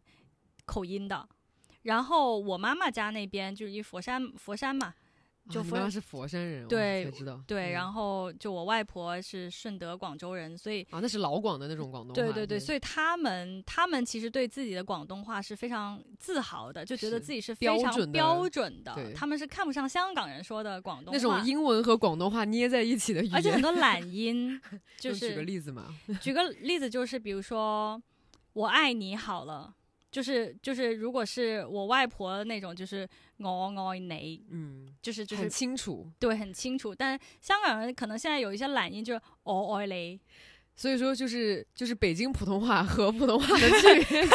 [0.65, 1.27] 口音的。
[1.83, 4.93] 然后我妈妈家那边就是一佛山佛山嘛，
[5.49, 7.41] 就佛妈是佛山人，我对知道。
[7.47, 12.13] 对，嗯然后就我外婆是顺德广州人，所以啊，那是老广的那种广东话。
[12.13, 18.93] 对对对，所以他们他们其实对自己的广东话是非常自豪的，就觉得自己是非常标准的。
[18.95, 23.35] 对他们是看不上香港人说的广东话，那种英文和广东话捏在一起的语言。
[23.35, 24.59] 而且很多懒音，
[24.97, 28.01] 就是举个例子嘛，举个例子，就是比如说
[28.53, 29.73] 我爱你好了。
[30.11, 36.09] 就是就是，如果是我外婆那种，就是我爱你，嗯，就是就是很清楚。
[36.19, 36.95] 对很清楚。
[36.95, 40.19] 但香港人可能现在有一些懒音，就是我爱你，
[40.75, 44.27] 所以说，就是就是北京普通话和普通话的 区别，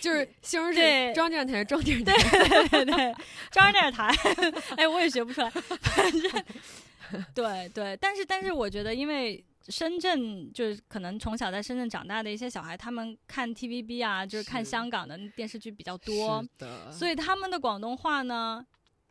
[0.00, 3.14] 就是西红对柿装电台装电台，对对对，
[3.50, 4.12] 中央电视台，
[4.76, 16.44] 哎，我也学不出来， 反正对对，但是但是我觉得，因为深圳就是可能从小在深圳长大的一些小孩，他们看 TVB 啊，就是看香港的电视剧比较多
[16.90, 18.64] 所以他们的广东话呢，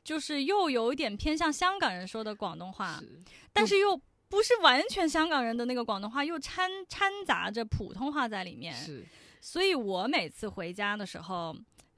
[0.04, 3.20] 就是又有一点偏向香港人说的广东话，是。
[3.54, 9.06] 但是又不是完全香港人的那个广东话，又掺掺杂着普通话在里面，是。
[9.40, 11.56] 所以我每次回家的时候，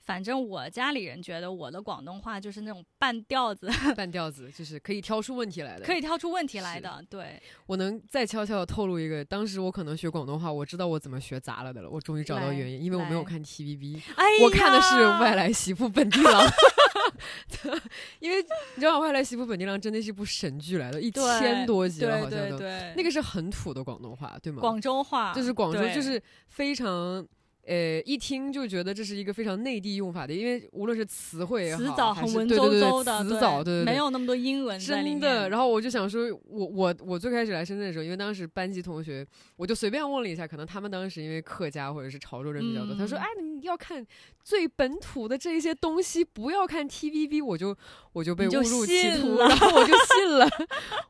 [0.09, 5.85] 反正我家里人觉得我的广东话就是那种半调子， 半调子，就是可以挑出问题来的。
[5.85, 6.99] 可以挑出问题来的。
[7.07, 11.89] 对，我能再悄悄的透露一个，当时我可能学广东话，我知道我怎么学砸了的了。
[11.91, 16.43] 我终于找到原因，因为我没有看 TVB，哎我看的是外来媳妇本地郎。
[18.19, 22.57] 因为你知道，《外来媳妇本地郎》真的是一部神剧来的，一千多集了，对好像都。
[22.57, 24.59] 对对，那个是很土的广东话，对吗？
[24.59, 27.23] 广州话就是广州，就是非常。
[27.69, 34.79] 呃，一听就觉得这是一个非常内地用法的，因为无论是词汇也好，词藻还很文绉是对对对绉的，词藻，对对对，没有那么多英文。
[34.79, 35.47] 真的。
[35.49, 39.23] 然后我就想说，我我我最开始来深圳的时候，因为当时班级同学，
[39.55, 44.03] 我就随便问了一下，可能他们当时因为客家或者是潮州人比较多，他说：“嗯哎，你要看
[44.43, 47.77] 最本土的这一些东西，不要看 TVB。”我就
[48.13, 50.49] 我就被误入歧途，了然后我就 信了，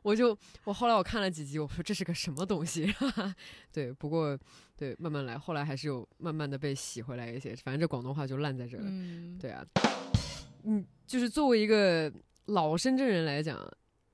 [0.02, 2.94] 我就我后来我看了几集，我说这是个什么东西？
[3.72, 4.36] 对，不过
[4.76, 8.84] 对慢慢来，后来还是有慢慢的被洗回来一些，反正这广东话就烂在这了。
[8.86, 9.64] 嗯，对啊，
[10.64, 12.12] 嗯，就是作为一个
[12.46, 13.58] 老深圳人来讲，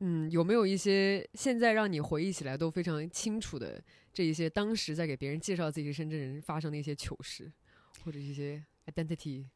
[0.01, 7.51] 嗯，有没有一些现在让你回忆起来都非常清楚的这一些当时在给别人介绍自己是深圳人发生的一些糗事，
[8.05, 9.47] 或者一些 identity？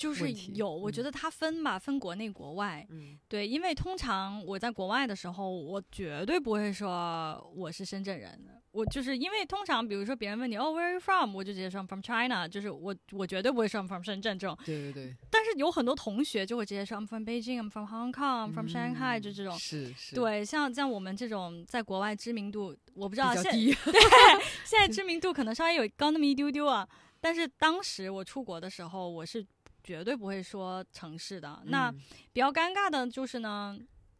[0.00, 2.86] 就是有，我觉嗯得它分吧，分国内国外。
[2.88, 8.40] 嗯对，因为通常我在国外的时候，我绝对不会说我是深圳人。
[8.72, 11.34] 我就是因为通常，比如说别人问你哦，Where are you from？
[11.34, 14.56] 我就直接说 From China，就是我我绝对不会说 I'm from 深圳这种。
[14.64, 19.58] 对对对，但是有很多同学就会直接说 I'm from Beijing，I'm from Hong Kong，I'm from Shanghai，、嗯就这种。
[19.58, 23.74] 是是，，对，像像我们这种在国外知名度，我不知道现对，
[24.64, 26.88] 现在知名度可能稍微有高那么一丢丢啊。
[27.22, 29.44] 但是当时我出国的时候，我是
[29.82, 31.62] 绝对不会说城市的。
[31.66, 32.00] 那嗯
[32.32, 33.78] 比较尴尬的就是呢，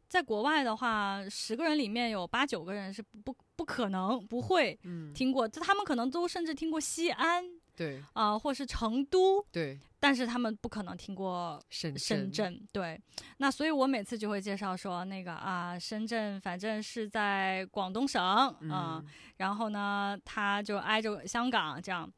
[0.09, 7.45] 在国外的话，十个人里面有八九个人是不不可能不会嗯，听过，就他们可能都甚至听过西安
[7.77, 12.61] 对啊、或是成都，对，但是他们不可能听过深深圳。
[12.71, 13.01] 对，
[13.39, 19.07] 那所以我每次就会介绍说那个啊，深圳反正是在广东省啊、嗯
[19.39, 22.11] 然后呢，它就挨着香港这样。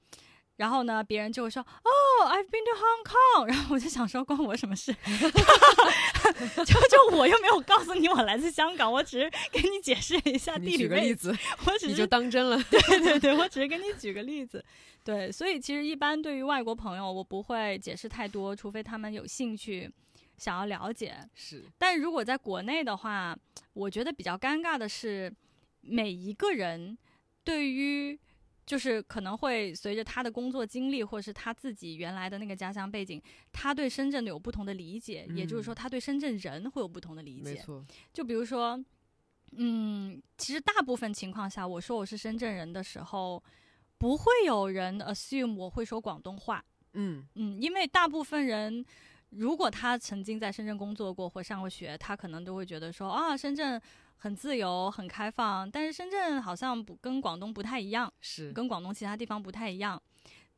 [0.56, 1.90] 然后呢，别人就会说：“哦
[2.26, 4.94] ，I've been to Hong Kong。”然后我就想说，关我什么事？
[6.64, 11.36] 就就我又没有告诉你我来自香港，我只是给你解释一下地理位置，举个例子，
[11.66, 12.62] 我只你就是当真了。
[12.70, 14.64] 对对对，我只是给你举个例子。
[15.04, 19.90] 对，所以其实一般对于外国朋友，我不会解释太多，除非他们有兴趣
[20.36, 21.16] 想要了解。
[21.34, 23.36] 是，但如果在国内的话，
[23.72, 25.32] 我觉得比较尴尬的是，
[25.80, 26.96] 每一个人
[27.42, 28.16] 对于
[28.64, 33.20] 就是可能会随着他的工作经历，或者是他自己原来的那个家乡背景，
[33.52, 37.54] 他对深圳有不同的理解，也就是说，嗯他对深圳人会有不同的理解。
[37.54, 38.82] 没错，就比如说，
[39.52, 43.42] 嗯，其实大部分情况下，我说我是深圳人的时候，
[43.98, 46.64] 不会有人 assume 我会说广东话。
[46.92, 48.84] 嗯，嗯，因为大部分人
[49.30, 53.80] 如果他曾经在深圳工作过或上过学，他可能都会觉得说啊，深圳
[54.22, 60.00] 很自由、很开放，但是深圳好像不跟广东不太一样，是跟广东其他地方不太一样。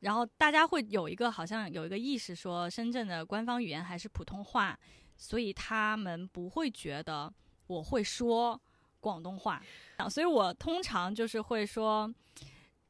[0.01, 4.77] 然后大家会有一个好像有一个意识，说深圳的官方语言还是普通话，
[5.17, 7.33] 所以他们不会觉得
[7.65, 8.61] 我会说
[8.99, 9.59] 广东话
[9.97, 10.07] 啊。
[10.07, 12.13] 所以我通常就是会说，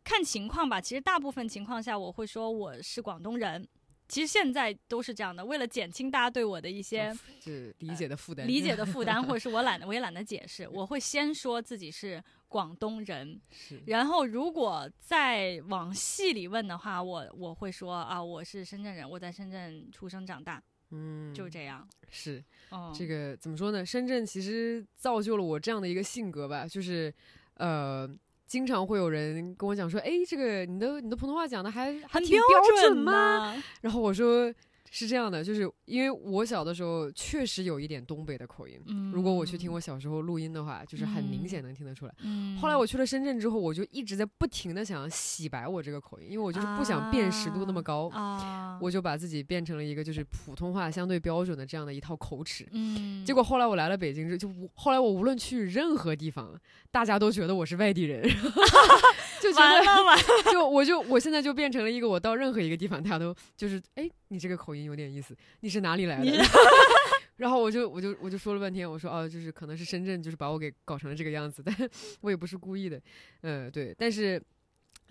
[0.03, 0.81] 看情况吧。
[0.81, 3.65] 其实大部分情况下，我会说我是广东人。
[4.07, 21.87] 其实现在都是这样的，为了减轻大家对我的一些是理解的负担，理解的负担，或者是我懒得， 我也懒得解释，我会先说自己是广东人， 是然后如果再往细里问的话，我我会说啊，我是深圳人，我在深圳出生长大，嗯，就这样。
[22.09, 23.85] 是哦，这个怎么说呢？
[23.85, 27.13] 深圳其实造就了我这样的一个性格吧，就是
[27.55, 28.07] 呃。
[28.47, 33.55] 经常会有人跟我讲说：“哎，这个你的你的普通话讲的还还挺很标准吗？
[33.81, 34.53] 然后我说
[34.97, 38.81] 是这样的，就是因为我小的时候确实有一点东北的口音。
[38.87, 42.15] 嗯，如果我去听我小时候录音的话，就是很明显能听得出来。
[42.23, 52.65] 嗯，后来我去了深圳之后，我就一直在不停的想洗白我这个口音，因为我就是不想辨识度那么高，啊，我就把自己变成了一个就是普通话相对标准的这样的一套口齿。
[52.71, 56.57] 嗯，结果后来我来了北京之后，就无后来我无论去任何地方，
[56.89, 58.23] 大家都觉得我是外地人，
[59.43, 60.23] 就觉得完了完了，
[60.53, 66.31] 就我就我现在就变成了一个我到任何一个地方，大家都就是哎，你这个口音有点意思，你是哪里来的？
[67.37, 71.75] 然后我就我就我就说了半天，我说哦，就是可能是深圳，就是把我给搞成了这个样子，但
[72.21, 73.01] 我也不是故意的，
[73.41, 74.41] 呃，对，但是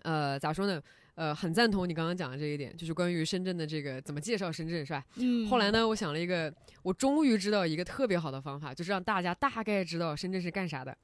[0.02, 0.82] 呃，咋说呢？
[1.16, 5.04] 呃，很赞同你刚刚讲的这一点，就是关于深圳的这个怎么介绍深圳，是吧？
[5.14, 6.52] 嗯，后来呢，我想了一个，
[6.82, 10.96] 我终于知道一个特别好的方法，就是让大家大概知道深圳是干啥的。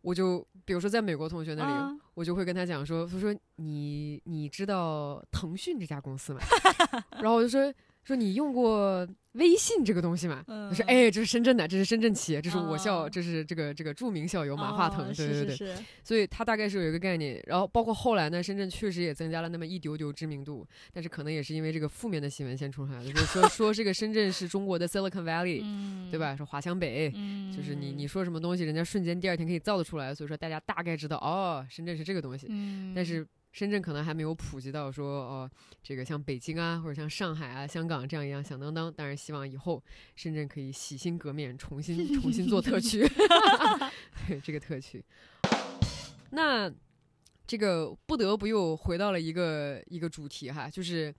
[0.00, 6.40] 我就比如说在美国同学那里，啊我就会跟他讲说，他说你你知道腾讯这家公司吗？
[7.16, 7.72] 然后我就说
[8.04, 10.42] 说你用过微信这个东西吗？
[10.48, 15.56] 嗯他说哎，这是深圳的，这是深圳企业，这是我校，哦这是这个这个著名校友马化腾，哦对对对。
[15.56, 26.18] 是是是所以他大概是有一个概念，然后包括后来呢，深圳确实也增加了那么一丢丢知名度，但是可能也是因为这个负面的新闻先冲上来的，就是说 说这个深圳是中国的 Silicon Valley，、嗯，对？
[26.18, 26.34] 吧？
[26.34, 33.24] 说华强北，嗯，就是你你说什么东西，人家瞬间第二天可以造得出来，所以说大家大概知道哦，深圳是这个东西，嗯，但是。
[33.52, 35.50] 深圳可能还没有普及到说哦，
[35.82, 38.92] 这个像北京啊，或者像上海啊、香港这样一样响当当。
[38.92, 39.82] 当然，希望以后
[40.14, 43.06] 深圳可以洗心革面，重新重新做特区，
[44.28, 45.04] 对这个特区。
[46.30, 46.72] 那
[47.46, 51.12] 这个不得不又回到了一个一个主题哈，就是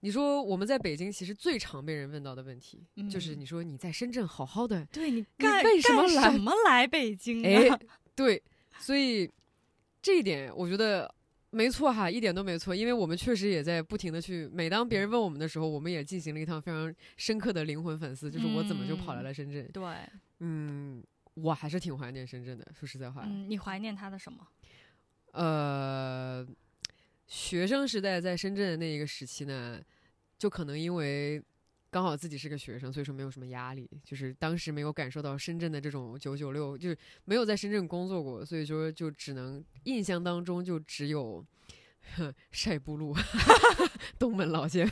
[0.00, 7.48] 你说我们在北京其实最常被人问到的问题，就是嗯你说你在深圳好好的，对你干为什么什么来北京啊？
[7.72, 7.80] 哎，
[8.14, 8.42] 对，
[8.78, 9.30] 所以
[10.02, 11.10] 这一点我觉得
[11.54, 19.70] 没错哈，一点都没错，因为我们确实也在不停的去，每当别人问我们的时候，我们也进行了一趟非常深刻的灵魂反思，就是我怎么就跑来了深圳？
[19.70, 19.84] 对，
[20.40, 24.48] 嗯，我还是挺怀念深圳的，说实在话，嗯，你怀念他的什么？
[25.32, 26.46] 呃，
[27.26, 29.80] 学生时代在深圳的那一个时期呢，
[30.38, 31.42] 就可能因为。
[31.92, 41.44] 刚好自己是个学生，所以说没有什么压力，就是当时没有感受到深圳的这种九九六，就是没有在深圳工作过，所以说就只能印象当中就只有
[42.16, 43.14] 呵晒布路、
[44.18, 44.90] 东门老街，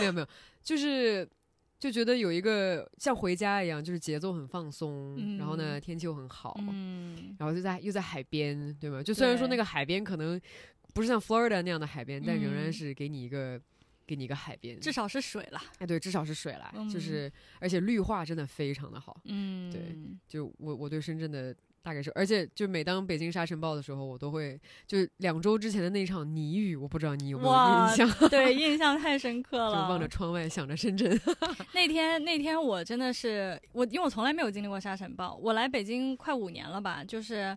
[0.00, 0.26] 没有没有，
[0.64, 1.28] 就是
[1.78, 9.00] 就觉得有一个像回家一样，就是节奏很放松，然后呢嗯天气又很好，嗯然后就在又在海边，对吗？
[9.00, 10.40] 就虽然说那个海边可能
[10.92, 13.60] 不是像 Florida 那样的海边，但仍然嗯是给你一个。
[14.06, 15.60] 给你一个海边，至少是水了。
[15.78, 19.20] 哎，对，至少是水了，嗯就是而且绿化真的非常的好。
[19.24, 19.96] 嗯，对
[20.28, 28.28] 就我我对深圳的大概是，而且就每当北京沙尘暴的时候，我都会就两周之前的那场泥雨，我不知道你有没有印象？
[28.28, 29.88] 对， 印象太深刻了就。
[29.88, 31.20] 望着窗外想着深圳，
[31.74, 35.36] 那天那天我真的是我，因为我从来没有经历过沙尘暴。
[35.36, 37.56] 我来北京快五年了吧，就是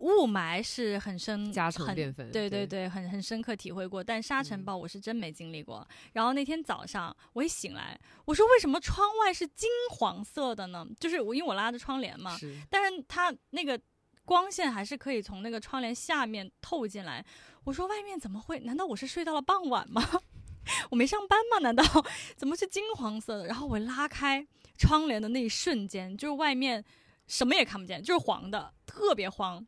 [0.00, 4.02] 雾霾是很深，家常很便饭对对对对，很很深刻体会过。
[4.02, 5.86] 但沙尘嗯暴我是真没经历过。
[6.12, 10.86] 然后那天早上我一醒来，我说为什么窗外是金黄色的呢？
[10.98, 13.80] 就是我因为我拉着窗帘嘛，是但是它那个
[14.24, 17.24] 光线还是可以从那个窗帘下面透进来。
[17.64, 18.58] 我说外面怎么会？
[18.60, 20.02] 难道我是睡到了傍晚吗？
[20.90, 21.58] 我没上班吗？
[21.58, 21.84] 难道
[22.36, 23.46] 怎么是金黄色的？
[23.46, 24.46] 然后我拉开
[24.78, 26.84] 窗帘的那一瞬间，就是外面
[27.30, 29.66] 什么也看不见，就是黄的，特别黄。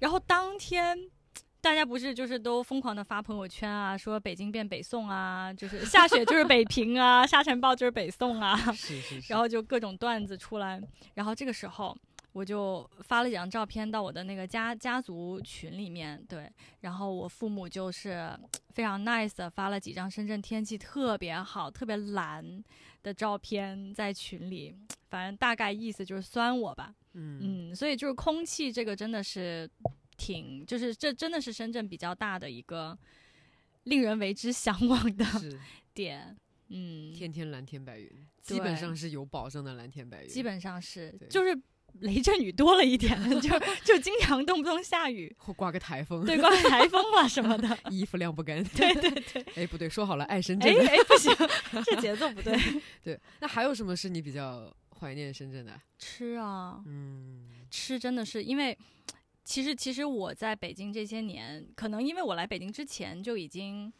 [0.00, 1.10] 然后当天。
[1.58, 10.80] 大家不是就是都疯狂的发朋友圈啊，说北京变北宋啊，就是下雪就是北平啊，沙尘暴就是北宋啊，是 是是，然后就各种段子出来。
[11.14, 11.96] 然后这个时候，
[12.36, 18.30] 我就发了几张照片到我的那个家家族群里面，对，然后我父母就是
[18.74, 22.62] 非常 nice 的发了几张深圳天气特别好、特别蓝
[23.02, 24.76] 的照片在群里，
[25.08, 27.70] 反正大概意思就是酸我吧，嗯。
[27.70, 29.66] 嗯，所以就是空气这个真的是
[30.18, 32.98] 挺，就是这真的是深圳比较大的一个
[33.84, 35.24] 令人为之向往的
[35.94, 36.36] 点，
[36.68, 38.10] 嗯，天天蓝天白云，
[38.42, 40.28] 基本上是有保证的蓝天白云。
[40.28, 41.58] 基本上是就是
[42.00, 43.50] 雷阵雨多了一点， 就
[43.84, 47.78] 就经常动不动下雨，或刮个台风，对，刮台风了什么的。
[47.90, 48.62] 衣服晾不干。
[48.74, 50.96] 对对对，哎，不对，说好了爱深哎圳哎。
[50.96, 51.34] 哎，不行，
[51.84, 52.58] 这节奏不对。
[53.02, 55.80] 对，那还有什么是你比较怀念深圳的？
[55.98, 58.76] 吃啊，嗯，吃真的是因为，
[59.44, 63.92] 其实其实我在北京这些年，可能因为我来北京之前就已经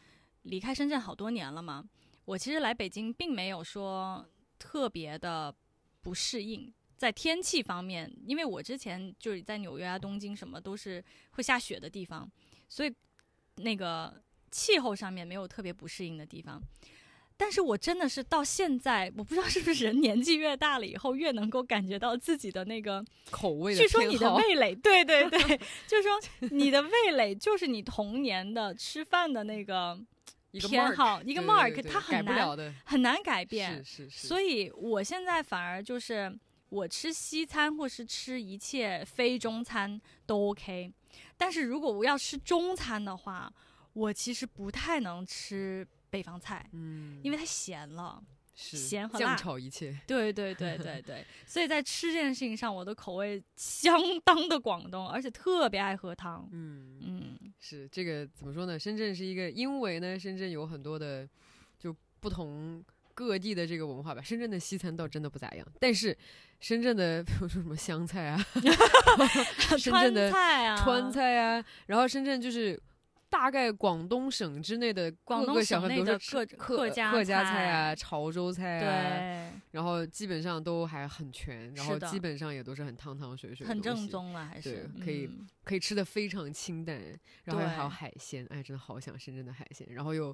[0.43, 1.83] 离开深圳好多年了嘛，
[2.25, 4.25] 我其实来北京并没有说
[4.59, 5.53] 特别的
[6.01, 6.73] 不适应。
[6.97, 12.29] 在天气方面，因为我之前就是在纽约啊、东京什么都是会下雪的地方，
[12.67, 12.93] 所以
[13.57, 14.21] 那个
[14.51, 16.61] 气候上面没有特别不适应的地方。
[17.39, 25.39] 但是我真的是到现在，我不知道是不是人年纪越大了以后，越能够感觉到自己的那个口味据说你的味蕾，对对对，
[25.85, 29.95] 就是说你的味蕾就是你童年的吃饭的那个
[30.51, 32.73] 偏好一个 mark，它很难。
[32.83, 33.85] 很难改变。
[33.85, 36.35] 是是是，所以我现在反而就是
[36.69, 40.91] 我吃西餐或是吃一切非中餐都 OK，
[41.37, 43.51] 但是如果我要吃中餐的话，
[43.93, 48.23] 我其实不太能吃北方菜，嗯，因为它咸了。
[48.59, 49.95] 是咸和辣酱炒一切。
[50.07, 56.49] 对对对对对，所以在吃这件事情上，我的口味相当的广东，而且特别爱喝汤。
[56.51, 58.79] 嗯，嗯，是这个怎么说呢？
[58.79, 61.29] 深圳是一个，因为呢，深圳有很多的
[61.77, 62.83] 就不同
[63.17, 64.21] 各地的这个文化吧。
[64.21, 66.15] 深圳的西餐倒真的不咋样，但是
[66.59, 68.37] 深圳的比如说什么湘菜啊，
[69.75, 72.79] 深圳的川菜啊，川菜啊，然后深圳就是。
[73.29, 86.97] 大概广东省之内的广东各个小省饭，比如客客家客家菜菜啊、潮州菜啊，对，然后基本上都还很全，然后基本上也都是很汤汤水水很正宗了，还是可以嗯可以吃的非常清淡，
[87.43, 89.85] 然后还有海鲜，哎，真的好想深圳的海鲜。
[89.91, 90.33] 然后又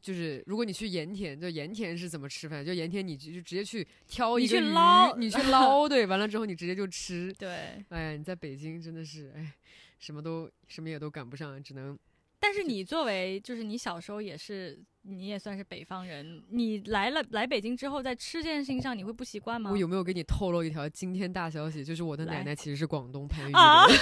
[0.00, 2.64] 就是，如果你去盐田，就盐田是怎么吃饭？
[2.64, 7.32] 就盐田你就就直接去挑你去一个鱼捞你去 捞，对，完了之后你直接就吃。
[7.38, 7.84] 对。
[7.90, 9.52] 哎呀，你在北京真的是，哎，
[9.98, 11.98] 什么都什么也都赶不上，只能
[12.38, 19.70] 但是你作为就是你小时候也是，你也算是北方人，你来了来北京之后，在吃这件事情上，你会不习惯吗？
[19.70, 21.84] 我有没有给你透露一条惊天大消息？
[21.84, 23.98] 就是我的奶奶其实是广东番禺啊，我人。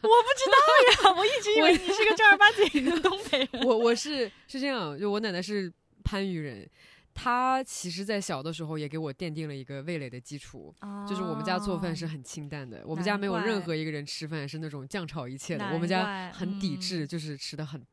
[0.00, 3.64] 不知道呀，我一直以为你是个正儿八经的东北人。
[3.64, 5.72] 我我是是这样，就我奶奶是
[6.04, 6.68] 番禺人，
[7.14, 10.74] 她其实在小的时候也给我奠定了一个味蕾的基础。
[11.08, 17.84] 就是我们家做饭是很清淡的，我们家没有任何一个人吃饭是那种酱炒一切的，我们家很抵制，嗯就是吃的很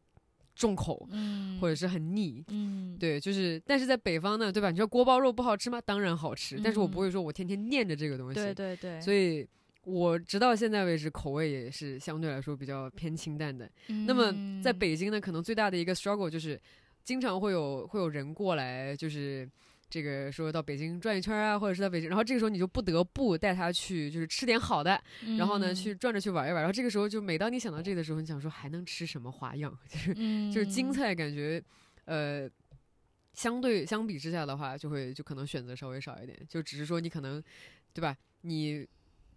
[0.56, 2.44] 重口、嗯，或者是很腻。
[2.48, 4.72] 嗯，对，就是，但是在北方呢，对吧？
[4.72, 5.82] 你说锅包肉不好吃吗？
[5.82, 8.36] 当然好吃，但是我不嗯会说我天天念着这个东西。
[8.36, 9.46] 对对对，所以
[9.86, 13.70] 我直到现在为止，口味也是相对来说比较偏清淡的。
[14.08, 14.32] 那么
[14.62, 16.60] 在嗯北京呢，可能最大的一个 struggle 就是，
[17.04, 19.50] 经常会有会有人过来，就是
[19.90, 25.02] 这个说到北京转一圈啊，或者是到北京，然后这个时候你就不得不带他去，就是吃点好的，
[25.38, 26.62] 然后呢嗯去转着去玩一玩。
[26.62, 29.78] 然后这个时候就每当你想到这个的时候，你想说还能吃什么花样？
[29.88, 31.64] 就是嗯就是京菜感觉，
[32.06, 32.50] 呃。
[33.36, 37.44] 相对相比之下的话，就会就可能选择稍微少一点，就只是说你可能，
[37.94, 38.16] 对吧？
[38.44, 38.88] 你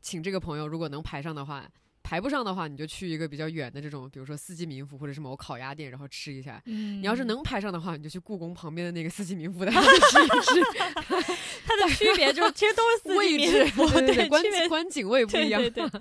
[0.01, 1.69] 请这个朋友如果能排上的话，
[2.03, 6.63] 排不上的话，你就去一个比较远的这种，比如说四季民福或者是某烤鸭店，然后吃一下。
[6.65, 10.63] 嗯，你要是能排上的话，你就去故宫旁边的那个四季民福的 吃一吃，
[11.67, 15.61] 它的区别就是其实都是四季民福对对对，观观景位不一样。
[15.61, 16.01] 对 对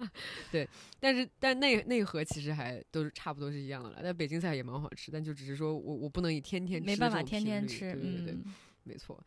[0.52, 0.70] 对
[1.00, 4.00] 但是但内内核其实还都是差不多是一样的了。
[4.02, 9.22] 但北京菜也蛮好吃，但就只是说我我不能以天天吃没办法天天吃，对对对，嗯没错。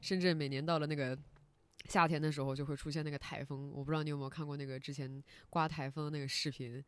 [0.00, 1.16] 深圳每年到了那个
[1.88, 3.70] 夏天的时候，就会出现那个台风。
[3.72, 6.84] 我不知道你有没有看过那个之前刮台风的那个视频，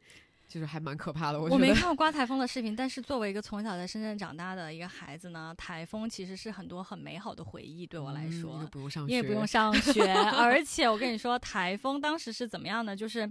[0.46, 1.40] 就是还蛮可怕的。
[1.40, 8.66] 我我没看过刮台风的视频，但是作为一个从小在深圳长大的一个孩子呢，台风其实是很多很美好的回忆对我来说为。
[8.66, 12.96] 不用上学，因为不用 上学，而且我跟你说，台风当时是怎么样的？
[12.96, 13.30] 就是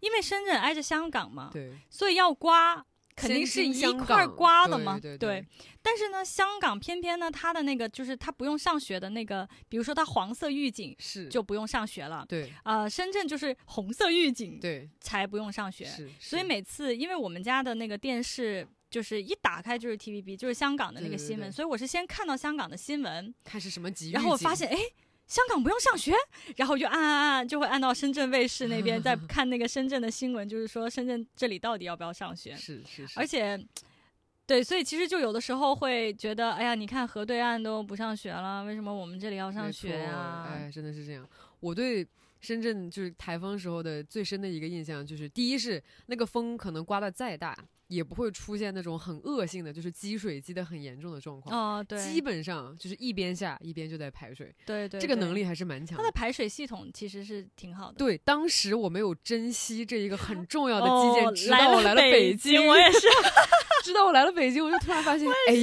[0.00, 2.84] 因为深圳挨着香港嘛，对，所以要刮，
[3.18, 4.98] 肯定是一块刮的嘛。
[4.98, 5.46] 对对对
[5.82, 12.24] 但是呢，香港偏偏呢，它的那个就是它不用上学的那个，比如说它黄色预警是就不用上学了。
[12.28, 15.84] 对呃，深圳就是红色预警对才不用上学。
[15.84, 24.76] 是，所以每次，因为我们家的那个电视就是一打开就是 TVB，就是香港的那个新闻，对所以我是先看到香港的新闻，看是什么级，然后我发现，哎，
[25.28, 26.14] 香港不用上学，
[26.56, 32.56] 然后就按按按，就会按到深圳卫视那边在 看那个深圳的新闻，就是说深圳这里到底要不要上学？
[32.56, 33.62] 是是是，而且，
[34.46, 40.48] 对，所以其实就有的时候会觉得，哎呀，你看河对岸都不上学了，为什么我们这里要上学呀？
[40.50, 41.28] 哎，真的是这样。
[41.60, 42.06] 我对
[42.40, 47.54] 深圳就是台风时候的最深的一个印象，就是第一是那个风可能刮的再大。
[47.88, 51.78] 也不会出现那种很恶性的，就是积水积的很严重的状况。
[51.78, 54.54] 哦，对，基本上就是一边下一边就在排水。
[54.64, 55.96] 对对，这个能力还是蛮强。
[55.96, 57.94] 它的排水系统其实是挺好的。
[57.96, 63.00] 对，当时我没有珍惜这一个很重要的基建，直到我来了北京，我也是。
[63.82, 65.54] 直到我来了北京，我就突然发现，哎，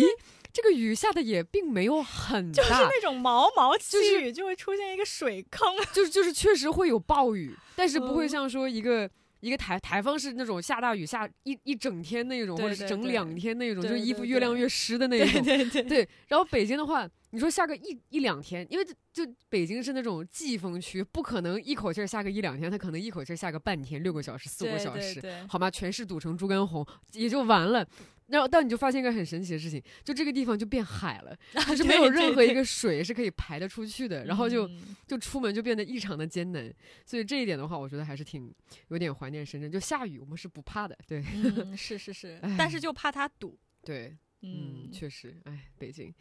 [0.52, 9.08] 这个雨下的也并没有很大，就是那种毛毛细雨就会出现一个水坑，就是就是确实会有暴雨，但是不会像说一个。
[9.46, 15.44] 一个台台风是那种下大雨下一一整天那种，或者是整两天那种，就是衣服越晾越湿的那种。
[15.44, 16.10] 对对对。
[16.30, 18.84] 然后北京的话，你说下个一一两天，因为
[19.14, 25.70] 就北京是那种季风区，不可能一口气儿下个一两天，它可能一口气儿下个半天、六个小时、四五个小时，好吗？
[25.70, 26.84] 全市堵成猪肝红
[27.14, 27.88] 也就完了。
[28.28, 34.70] 然后，但你就发现一个很神奇的事情，就这个地方就变海了， 就是没有任何一个水是可以排得出去的，然后就
[35.08, 36.74] 就出门就变得异常的艰难。
[37.06, 38.54] 所以这一点的话，我觉得还是挺
[38.88, 39.72] 有点怀念深圳。
[39.72, 41.24] 就下雨，我们是不怕的，对，
[41.78, 43.58] 是是是，但是就怕它堵。
[43.84, 46.14] 对，嗯，确实，哎，北京。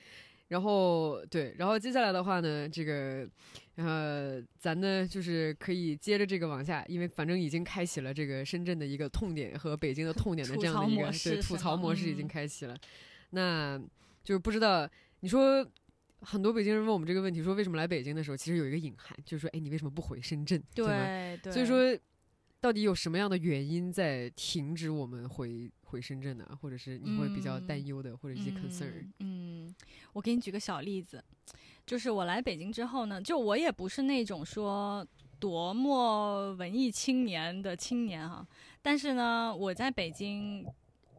[0.55, 3.29] 然后对，然后接下来的话呢，这个，
[3.75, 12.77] 呃，咱呢就是可以接着这个往下，因为反正已经开启了这个深圳的一个痛点和北京的痛点的这样的一个对吐槽模式已经开启了。
[13.31, 13.77] 那
[14.23, 14.89] 就是不知道
[15.19, 15.67] 你说
[16.21, 20.63] 很多北京人问我们这个问题，说为什么来北京的时候，其实有一个隐含，就是说，哎，你为什么不回深圳？
[20.73, 21.53] 对对。
[21.53, 21.99] 所以说，
[22.61, 25.69] 到底有什么样的原因在停止我们回？
[25.95, 29.07] 回深圳的，或者是你会比较担忧的，或者一些 concern。
[29.21, 29.73] 嗯，
[30.13, 31.23] 我给你举个小例子，
[31.87, 35.07] 就是我来北京之后呢，就我也不是那种说
[35.39, 38.45] 多么文艺青年的青年哈，
[38.83, 40.67] 但是呢，我在北京，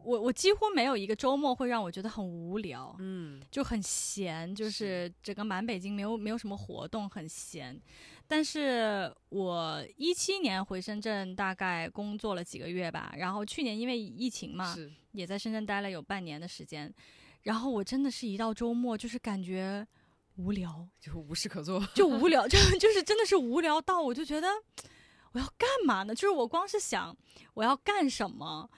[0.04, 7.80] 我我几乎没有一个周末会让我觉得很无聊，嗯，就很闲，就是整个满北京没有没有什么活动，很闲。
[8.28, 13.14] 但是我一七年回深圳，大概工作了几个月吧。
[13.16, 14.74] 然后去年因为疫情嘛，
[15.12, 16.92] 也在深圳待了有半年的时间。
[17.42, 19.86] 然后我真的是一到周末就是感觉
[20.36, 24.48] 无聊，就无事可做，就无聊，就就是真的是无聊到我就觉得
[25.32, 26.14] 我要干嘛呢？
[26.14, 27.16] 就是我光是想
[27.54, 28.68] 我要干什么，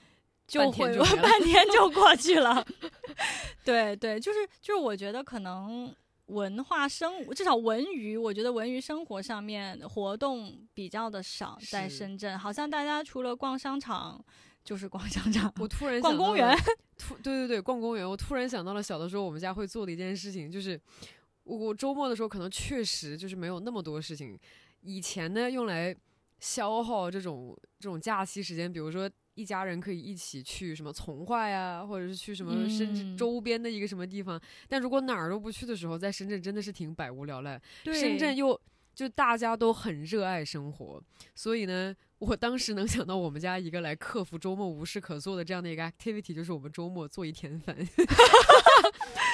[0.46, 2.66] 就会 半天就过去了。
[3.64, 5.94] 对对，就是就是我觉得可能。
[6.28, 14.22] 文化生至少文娱，我觉得文娱生活上面活动比较的少，在深圳，好像大家除了逛商场
[14.64, 15.52] 就是逛商场。
[15.58, 16.56] 我突然逛公园，
[16.96, 18.08] 突对对对，逛公园。
[18.08, 20.80] 我突然想到了小的时候我们家会做的一件事情，就是
[21.44, 24.38] 我周末的时候可能确实就是没有那么多事情。
[24.80, 25.96] 以前呢，用来
[26.40, 29.10] 消耗这种这种假期时间，比如说。
[29.38, 34.40] 一家人可以一起去什么从化呀，或者是去什么深圳周边的一个什么地方。
[34.68, 37.60] 但如果哪儿都不去的时候，在深圳真的是挺百无聊赖。
[37.84, 38.60] 深圳又
[38.94, 41.00] 就大家都很热爱生活，
[41.36, 47.76] 所以呢， 我当时能想到我们家一个来克服周末无事可做的这样的一个 activity，就是我们周末做一天饭，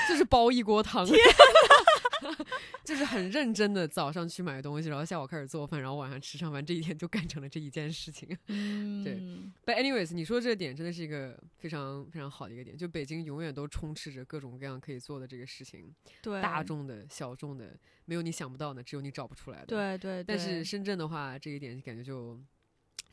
[0.09, 1.07] 就是煲一锅汤。
[2.85, 8.29] 就是很认真的，早上去买东西，然后下午开始做饭，然后晚上吃上饭，这一天就干成了这一件事情。
[8.47, 9.15] 对。
[9.65, 19.67] But anyways，你说这个点真的是一个非常非常好的一个点，就北京永远都充斥着各种各样可以做的这个事情，对，大众的小众的，没有你想不到的，只有你找不出来的。
[19.67, 20.25] 对对。
[20.25, 22.41] 但是深圳的话，这一点感觉就。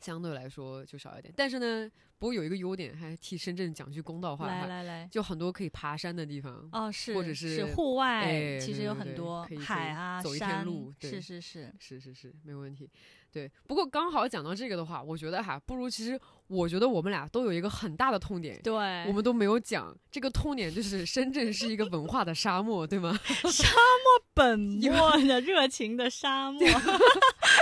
[0.00, 12.90] 相对来说就少一点，但是呢，不过有一个优点，还替深圳讲句公道话，来来来，就很多可以爬山的地方哦，是，或者是户外，其实有很多海啊，走一天路，是是是是是是，没有问题。
[13.30, 18.74] 对，不过刚好讲到这个的话，我觉得哈，不如其实我觉得我们俩都有一个很大的痛点，对，
[19.06, 23.18] 我们都没有讲这个痛点，就是深圳是一个文化的沙漠，对吗？
[23.50, 26.60] 沙漠本末的热情的沙漠，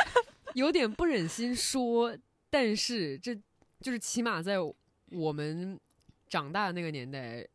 [0.54, 2.16] 有点不忍心说。
[2.52, 3.32] 但是，这
[3.80, 4.56] 就是起码在
[5.10, 5.78] 我们
[6.28, 7.46] 长大的那个年代，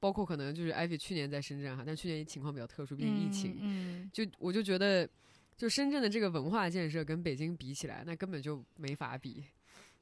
[0.00, 3.56] 包括可能就是艾菲去年在深圳哈，但去年情况比较特殊，毕竟疫情。
[3.60, 5.08] 嗯，就我就觉得，
[5.56, 9.44] 就深圳的这个文化建设跟北京比起来，那根本就没法比。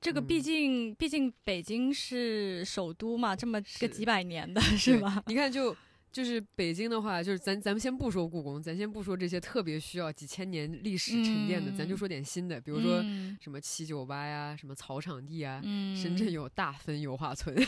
[0.01, 5.23] 这个毕竟，毕竟北京是首都嘛，这么个几百年的是吧？
[5.27, 5.77] 你看就。
[6.13, 13.03] 就是北京的话，就是咱咱们先不说故宫，咱先不说这些特别需要几千年历史沉淀的，咱就说点新的，比如说
[13.41, 15.61] 什么七九八呀，什么草场地啊，
[15.95, 17.57] 深圳有大芬油画村。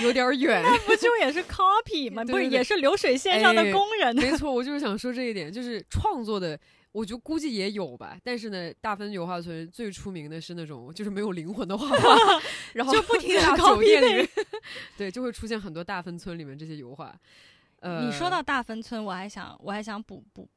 [0.00, 0.62] 有点远。
[0.62, 2.22] 那不就也是 copy 吗？
[2.28, 4.14] 不是，也是流水线上的哎工人。
[4.14, 6.56] 没错，我就是想说这一点，就是创作的，
[6.92, 8.18] 我就估计也有吧。
[8.24, 12.16] 但是呢，大芬油画村最出名的是那种就是没有灵魂的画画，
[12.74, 14.28] 然后就不停的在 copy 酒店里面，
[14.96, 17.14] 对，就会出现很多大芬村里面这些油画。
[17.80, 20.48] 呃，你说到大芬村，我还想我还想补补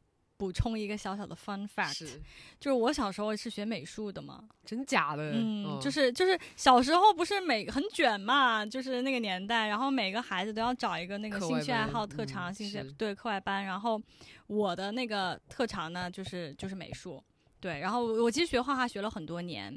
[0.42, 2.20] 补充一个小小的 fun fact，是。
[2.60, 5.34] 就是我小时候是学美术的嘛，真假的？
[5.36, 14.02] 嗯，哦就是就是小时候不是每很卷嘛，就是那个年代，然后每个孩子都要找一个那个兴趣爱好、特嗯长、兴趣对课外班，然后
[14.48, 17.24] 我的那个特长呢，就是就是美术，
[17.60, 19.72] 对，然后我我其实学画画学了很多年。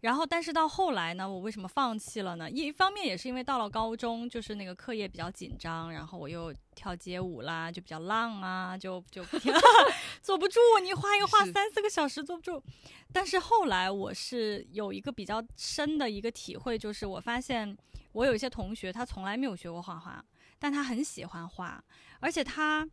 [0.00, 2.48] 然后，但是到后来呢，我为什么放弃了呢？
[2.48, 9.24] 一方面也是因为到了高中，就是那个课业比较紧张，然后我又跳街舞啦，就比较浪啊，就就
[10.22, 10.60] 坐不住。
[10.82, 12.62] 你画一个画三四个小时坐不住。
[13.12, 17.76] 但是后来我是有一个比较深的一个体会，就是我发现
[18.12, 20.24] 我有一些同学他从来没有学过画画，
[20.58, 21.82] 但他很喜欢画，
[22.20, 22.88] 而且他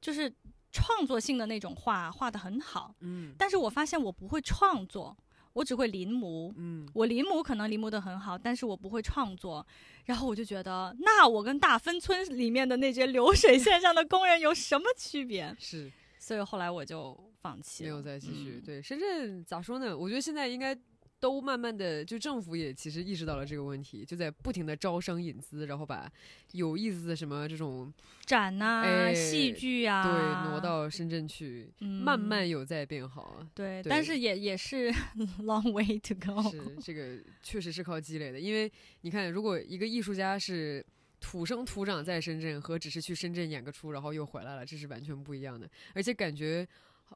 [0.00, 0.32] 就是
[0.72, 2.94] 创作性的那种画画的很好。
[3.00, 5.16] 嗯但是我发现我不会创作，
[5.52, 6.52] 我只会临摹。
[6.56, 9.66] 嗯，我临摹可能临摹的很好，但是我不会创作。
[10.04, 15.54] 然后我就觉得，那我跟大芬村里面的那些流水线上的工人有什么区别？
[15.58, 18.60] 是所以后来我就放弃了，没有再继续。
[18.60, 19.96] 嗯对，深圳咋说呢？
[19.96, 20.76] 我觉得现在应该。
[21.20, 26.10] 都慢慢的，就政府也其实意识到了这个问题，就在不停的招商引资，然后把
[26.52, 27.92] 有意思的什么这种
[28.24, 34.90] 展呐、哎戏剧啊，对挪到深圳去，嗯慢慢有在变好对但是也也是
[35.44, 36.50] long way to go。
[36.50, 40.82] 是这个确实是靠积累的，因为你看，如果一个艺术家是
[41.20, 45.68] 土生土长在深圳，和只是去深圳演个出然后又回来了，这是完全不一样的。
[45.94, 46.66] 而且感觉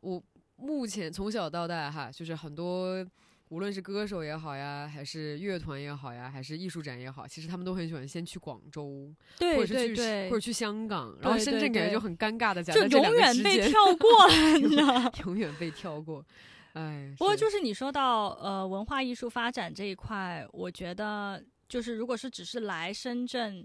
[0.02, 0.22] 我
[0.56, 3.02] 目前从小到大哈，就是很多。
[3.54, 15.12] 无论是歌手也好呀，还是乐团也好呀，还是艺术展也好，其实他们都很喜欢先去广州，对或者是去或者去香港，然后深圳感觉就很尴尬的夹就永远被跳过了， 你知道？
[15.24, 16.26] 永远被跳过。
[16.72, 23.64] 哎，不过就是是你说到呃文化艺术发展这一块，我觉得就是如果是只是来深圳。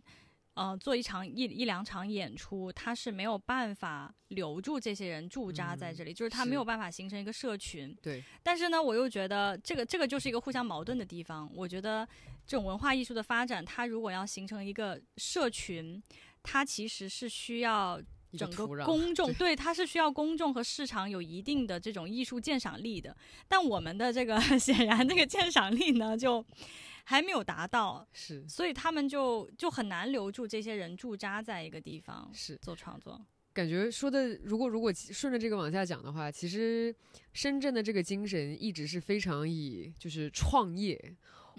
[0.59, 7.95] 呃，做一场一一两场演出，他是没有办法留住这些人驻扎在嗯这里，就是他没有办法形成一个社群。
[8.01, 11.49] 对，但是呢，我又觉得这个这个就是一个互相矛盾的地方。
[11.55, 12.05] 我觉得
[12.45, 16.03] 这种文化艺术的发展，它如果要形成一个社群，
[16.43, 17.97] 它其实是需要
[18.37, 23.15] 整个公众 对对它是需要公众和市场有一定的这种艺术鉴赏力的。
[23.47, 26.45] 但我们的这个 显然这个鉴赏力呢，就
[27.09, 33.19] 还没有达到，是所以他们就就很难留住这些人驻扎在一个地方是，做创作。
[33.51, 36.95] 感觉说的，如果如果顺着这个往下讲的话，其实
[37.33, 40.95] 深圳的这个精神一直是非常以就是创业，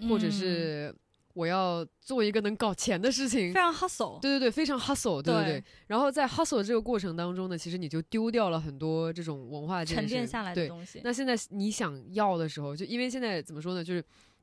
[0.07, 0.95] 或者嗯是
[1.33, 3.59] 我要做一个能搞钱的事情非。
[3.59, 5.63] 常 hustle，对对对，非常 hustle，对对对对。
[5.87, 11.01] 然后在 hustle 这个过程当中呢，其实你就丢掉了很多这种文化沉淀下来的，东西。
[11.03, 14.01] 那现在你想要的时候，就因为现在怎么说呢，就是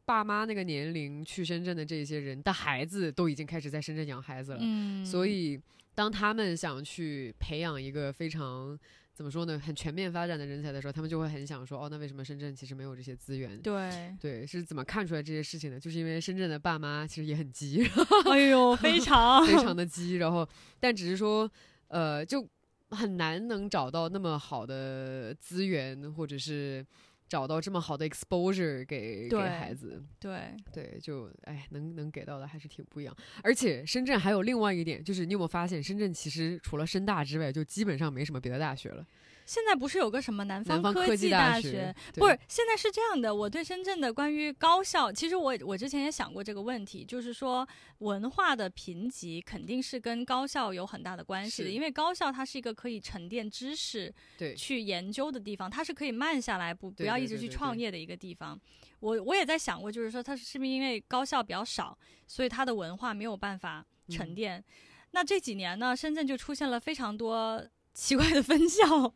[0.08, 5.60] 爸妈那个年龄去深圳的这些人的孩子都已经开始在深圳养孩子了，嗯，所以
[5.94, 8.78] 当他们想去培养一个非常
[9.12, 13.60] 怎么说呢，很全面发展的人才的时候，他们就会很想说，哦，那为什么深圳其实没有这些资源？
[13.60, 15.78] 对，对，是怎么看出来这些事情的？
[15.78, 17.86] 就是因为深圳的爸妈其实也很急，
[18.32, 20.48] 哎呦，非 常非常的急，然后
[20.80, 21.50] 但只是说，
[21.88, 22.48] 呃，就
[22.92, 26.86] 很难能找到那么好的资源，或者是
[27.28, 30.02] 找到这么好的 exposure 给给对孩子。
[30.18, 33.16] 对，对，就哎，能能给到的还是挺不一样。
[33.42, 39.06] 而且深圳还有另外一点，就是你有没有发现，深圳其实除了深大之外，就基本上没什么别的大学了。
[39.48, 43.34] 现在不是有个什么南南方科技大学对不是，现在是这样的。
[43.34, 47.66] 我对深圳的关于高校，其实我我之前也想过这个问题，就是说
[48.00, 58.60] 文化的贫瘠肯定是跟高校有很大的关系的，因为高校它是一个可以沉淀知识、对，去研究的地方，它是可以慢下来，不不要一直去创业的一个地方。
[59.00, 61.96] 我我也在想过，就是说它是不是因为高校比较少，
[62.26, 64.64] 所以它的文化没有办法沉嗯淀。
[65.12, 69.14] 那这几年呢，深圳就出现了非常多奇怪的分校。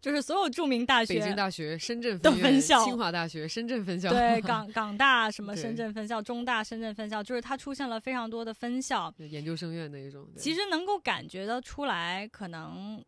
[0.00, 9.12] 就是所有著名大学，北京大学、深圳的分、分校清华大学、深圳分校，对 港港大什么深圳分校、中大深圳分校，就是它出现了非常多的分校。
[9.18, 10.26] 研究生院那一种。
[10.36, 13.04] 其实能够感觉得出来，可能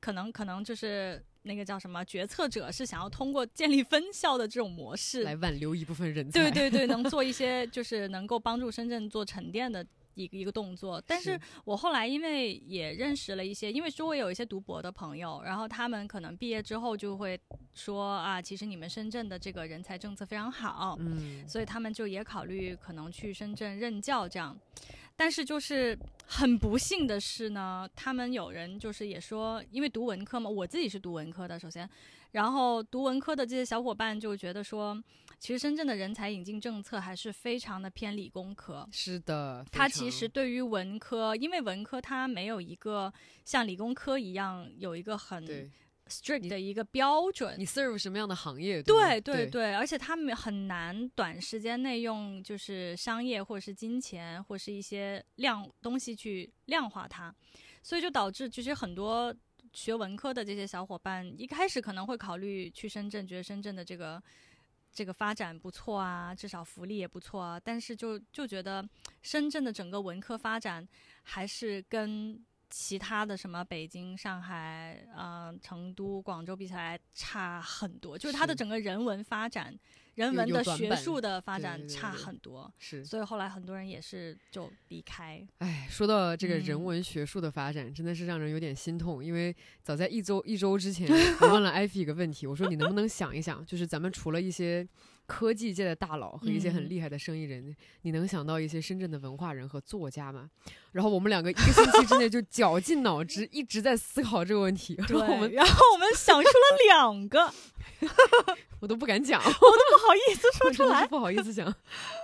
[0.00, 6.40] 可能可能就是那个叫什么决策者是想要通过建立分校的这种模式，来挽留一部分人才。
[6.40, 9.86] 对对对， 能做一些就是能够帮助深圳做沉淀的。
[10.14, 11.40] 一个一个动作，但是是。
[11.64, 17.38] 我后来因为也认识了一些，因为周围有一些读博的朋友，然后他们可能毕业之后就会
[17.74, 24.58] 说啊，其实你们深圳的这个人才政策非常好，嗯，所以他们就也考虑可能去深圳任教这样。
[25.14, 25.96] 但是就是
[26.26, 31.88] 很不幸的是呢，他们有人就是也说，因为读文科嘛，我自己是读文科的，首先，
[32.32, 35.02] 然后读文科的这些小伙伴就觉得说，
[35.38, 38.86] 其实深圳的人才引进政策还是非常的偏理工科。
[38.90, 43.12] 是的，它其实对于文科，因为文科它没有一个
[43.44, 45.70] 像理工科一样有一个很
[46.08, 47.64] strict 的一个标准你。
[47.64, 48.82] serve 什么样的行业？
[48.82, 57.34] 对吗对对，而且他们很难短时间内用就是商业或者是金钱或是一些量东西去量化它，
[57.82, 59.34] 所以就导致其实很多
[59.72, 64.22] 学文科的这些小伙伴一开始可能会考虑去深圳，觉得深圳的这个
[64.92, 68.86] 这个发展不错啊，至少福利也不错啊，但是就就觉得
[69.22, 70.86] 深圳的整个文科发展
[71.22, 72.38] 还是跟
[72.74, 79.78] 其他的什么北京、上海、呃成都、广州比起来差很多，就是它的整个人文发展、
[80.14, 83.04] 人文的学术的发展差很多，是。
[83.04, 85.46] 所以后来很多人也是就离开。
[85.58, 89.22] 哎，说到这个人嗯文学术的发展，真的是让人有点心痛。
[89.22, 91.06] 因为早在一周一周之前，
[91.42, 94.88] 我问了艾菲一个问题，我说你能不能想一想，就是咱们除了一些
[95.26, 100.50] 科技界的大佬和一些很嗯厉害的生意人，你能想到一些深圳的文化人和作家吗？
[100.92, 104.94] 然后我们两个一个星期之内就绞尽脑汁， 一直在思考这个问题。
[104.98, 107.52] 然对，后我们然后我们想出了两个，
[108.80, 111.06] 我都不敢讲， 我都不好意思说 出来。
[111.06, 111.72] 不好意思讲。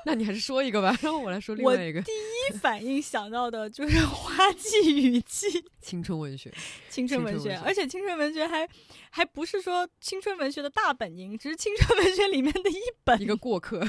[0.04, 5.64] 那你还是说一个吧，然后我来说另外一个第一反应想到的就是花季雨季。
[5.80, 6.52] 青春文学。
[6.90, 8.68] 青春文学，而且青春文学还
[9.10, 13.20] 还不是说青春文学的大本营，只是青春文学里面的一本。
[13.22, 13.80] 一个过客，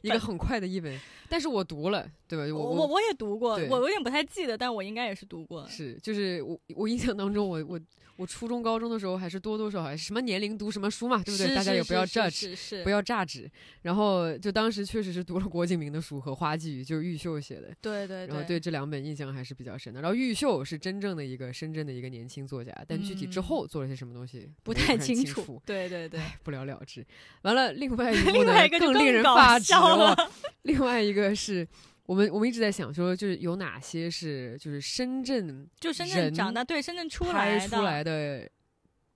[0.00, 0.98] 一个很快的一本，
[1.28, 2.44] 但是我读了，对吧？
[2.54, 5.68] 我我我我也读过，我有点不太记得，但我应该也是读过。
[5.68, 7.78] 是就是我我印象当中，我我
[8.22, 11.48] 我初中高中的时候还是多多少少什么年龄读什么书嘛，对不对？
[11.48, 13.50] 是大家也不要是 judge，是是，不要榨汁。
[13.82, 17.74] 然后就当时确实是读了郭敬明的书和花季雨，就是玉秀写的。
[17.80, 20.00] 对对然后对这两本印象还是比较深的。
[20.00, 25.60] 然后玉秀是真正的一个深圳的一个年轻作家，但具体之嗯后做了些什么东西不太清楚。
[25.66, 27.04] 对对对，唉，不了了之。
[27.42, 29.72] 完了，另外一 部另呢外一个就更令人搞发指。
[30.62, 31.66] 另外一个是
[32.06, 38.48] 我们我们一直在想说，就是有哪些是就是深圳就深圳人长大，对深圳出拍来，出来的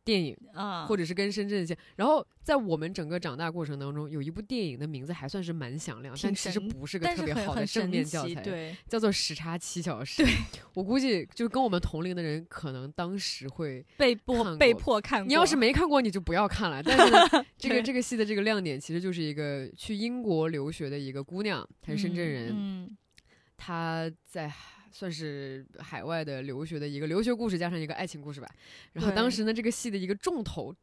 [0.07, 1.77] 电影，啊，或者是跟深圳像。
[1.97, 10.23] 然后在我们整个长大过程当中，有一部电影的名字还算是蛮响亮，但其实不是个特别好的正面教，材，对，叫做《时差七小时》。
[10.25, 10.33] 对，
[10.75, 15.27] 我估计就是跟我们同龄的人，可能当时会，被迫被迫看过。
[15.27, 16.81] 你要是没看过，你就不要看了。
[16.81, 22.97] 但是呢， 这个这个戏的这个亮点，其实就是一个去英国留学的一个姑娘，她是深圳人，嗯，
[23.57, 24.53] 她在。
[24.99, 28.49] 算是海外的留学的一个留学故事，加上一个爱情故事吧。
[28.95, 30.75] 然后当时呢，这个戏的一个重头、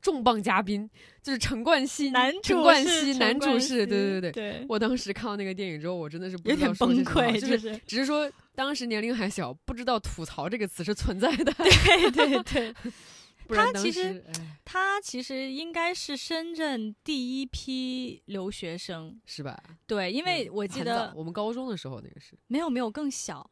[0.00, 0.88] 重磅嘉宾
[1.22, 4.32] 就是陈冠希，男陈主是冠希，男主是，对对对。
[4.32, 11.52] 对，我当时看到那个电影之后，我真的是不有点崩溃，就是是只是说当时年龄还小，不知道“吐槽”这个词是存在的。
[11.52, 12.74] 对对对。
[13.50, 14.22] 他其实
[14.62, 19.58] 他其实应该是深圳第一批留学生，是吧？
[19.86, 23.50] 对，因为嗯我记得我们高中的时候那个是，没有没有更小，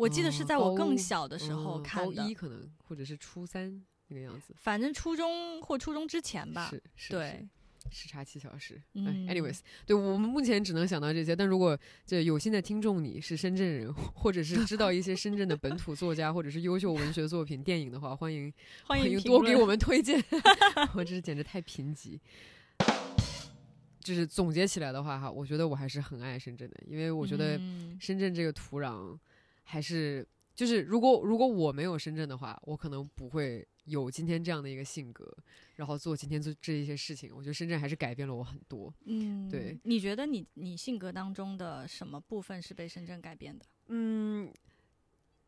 [0.00, 4.54] 我记得是哦在我更小的时候嗯看的高一，可能或者是初三那个样子。
[4.56, 6.68] 反正初中或初中之前吧。
[6.70, 7.46] 是是，对，
[7.90, 8.80] 是时差七小时。
[8.94, 11.36] 嗯哎，anyways，对我们目前只能想到这些。
[11.36, 18.52] 但如果这有心的听众你是深圳人，或者是知道一些深圳的本土作家，或者是优秀文学作品、电影的话，欢迎
[18.86, 20.22] 欢迎评多给我们推荐。
[20.96, 22.18] 我这是简直太贫瘠。
[24.02, 29.16] 就是总结起来的话哈，我觉得我还是很爱深圳的，因为我觉得嗯深圳这个土壤
[29.70, 35.32] 还是就是如果如果我没有深圳的话，我可能不会有今天这样的一个性格，
[35.76, 37.30] 然后做今天做这一些事情。
[37.34, 38.92] 我觉得深圳还是改变了我很多。
[39.04, 43.64] 嗯，对，你觉得你你性格当中的什么部分是被深圳改变的？
[43.88, 44.52] 嗯，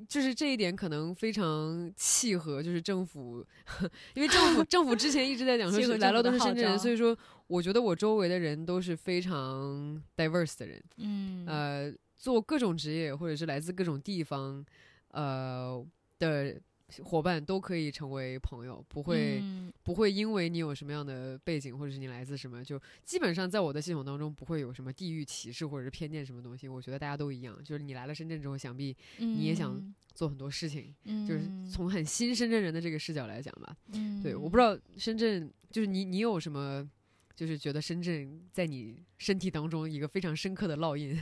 [0.09, 3.45] 就是这一点可能非常契合，就是政府，
[4.15, 7.17] 因为政府政府之前一直在讲说是来了都是深圳人，所以说
[7.47, 14.65] 我觉得我周围的人都是非常 diverse 的人，嗯，呃，做各种职业或者是来自各种地方，
[15.09, 15.85] 呃
[16.21, 16.57] 的
[17.03, 26.69] 伙伴都可以成为朋友，不会、嗯不会因为你有什么样的背景或者是你来自什么，就基本上在我的系统当中不会有什么地域歧视或者是偏见什么东西。
[26.69, 33.77] 我觉得大家都一样，就是你来了深圳之后，想必你也想嗯做很多事情，嗯就是从很新深圳人的这个视角来讲吧。
[33.95, 36.89] 嗯对，我不知道深圳就是你你有什么。
[37.35, 41.19] 就是觉得深圳在你身体当中一个非常深刻的烙印，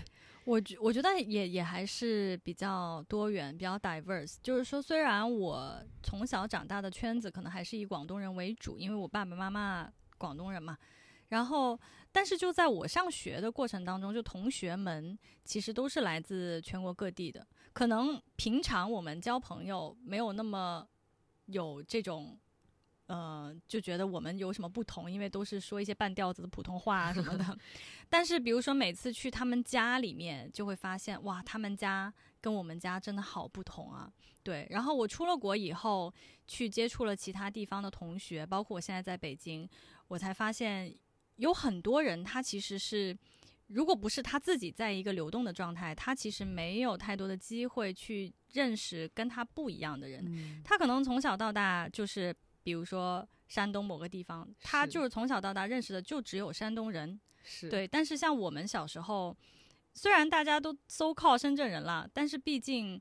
[0.51, 4.35] 我觉我觉得也也还是比较多元，比较 diverse。
[4.43, 9.89] 就是说，虽然我从小长大的圈子可能还是以广东人为主，因为我爸爸妈妈
[10.19, 10.77] 广东人嘛。
[11.29, 11.79] 然后，
[12.11, 17.47] 但是就在我上学的过程当中，就同学们其实都是来自全国各地的。
[17.73, 20.85] 可能平常我们交朋友没有那么
[21.47, 22.37] 有这种，
[23.11, 27.59] 呃，就觉得我们有什么不同，因为都是说一些半调子的普通话啊什么的。
[28.09, 34.09] 但是比如说每次去他们家里面，就会发现哇，他们家跟我们家真的好不同啊。
[34.45, 36.15] 对，然后我出了国以后，
[36.47, 39.69] 去接触了其他地方的同学，包括我现在在北京，
[40.07, 40.95] 我才发现
[41.35, 43.19] 有很多人他其实是。
[43.73, 50.61] 如果不是他自己在一个流动的状态，他其实没有太多的机会去认识跟他不一样的人。
[50.65, 57.21] 他可能从小到大就是，比如说山东某个地方，他就是从小到大认识的就只有山东人。
[57.43, 59.37] 是对，但是像我们小时候，
[59.95, 63.01] 虽然大家都搜靠深圳人了，但是毕竟。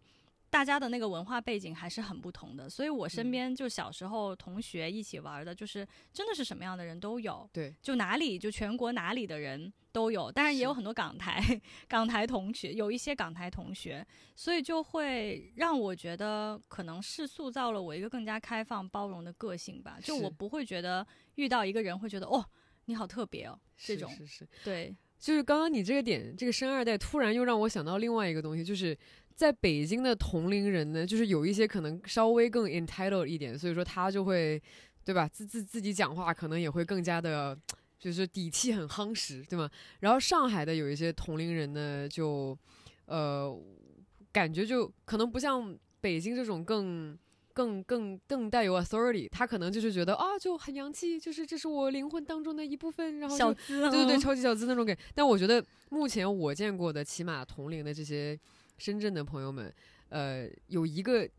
[0.49, 7.47] 大家的那个文化背景还是很不同的，所以我身边就小时候同学一起玩的，就是真的是什么样的人都有。
[7.53, 19.99] 对，就哪里就全国哪里的人都有，当然也有很多港台港台同学，有一些港台同学，所以就会让我觉得可能是塑造了我一个更加开放包容的个性吧。
[20.01, 22.43] 就我不会觉得遇到一个人会觉得哦
[22.85, 28.97] 你好特别哦这种是是对，就是刚刚你这个点，这个生二代突然又让我想到另外一个东西，就是。
[29.39, 34.61] 在北京的同龄人呢，就是有一些可能稍微更 entitled 一点，所以说他就会，
[35.05, 35.25] 对吧？
[35.29, 37.57] 自自自己讲话可能也会更加的，
[37.97, 39.69] 就是底气很夯实，对吗？
[40.01, 42.57] 然后上海的有一些同龄人呢，就，
[43.05, 43.57] 呃，
[44.33, 47.17] 感觉就可能不像北京这种更
[47.53, 54.97] 更更更带有 authority，他可能就是觉得啊，就很洋气，就是这是我灵魂当中的一部分，然后小资，对对对，超级小资那种感。
[55.15, 58.37] 但我觉得目前我见过的，起码同龄的这些。
[58.79, 59.71] 深圳的朋友们，
[60.07, 61.29] 呃，有一个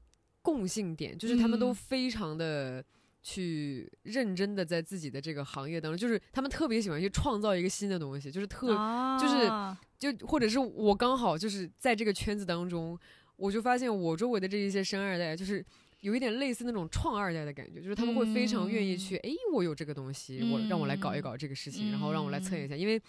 [0.43, 2.85] 共性点，就是他们都非常的
[3.23, 8.69] 去认真的在自己的这个行业当中，就是他们特别喜欢去创造一个新的东西，就是特，
[9.19, 12.99] 就是就或者是我刚好就是在这个圈子当中，
[13.37, 15.65] 我就发现我周围的这一些生二代，就是
[16.01, 23.01] 有一点类似那种创二代的感觉，就是他们会非常愿意去，哎，我有这个东西，我让我来搞一搞这个事情，然后让我来测一下，因为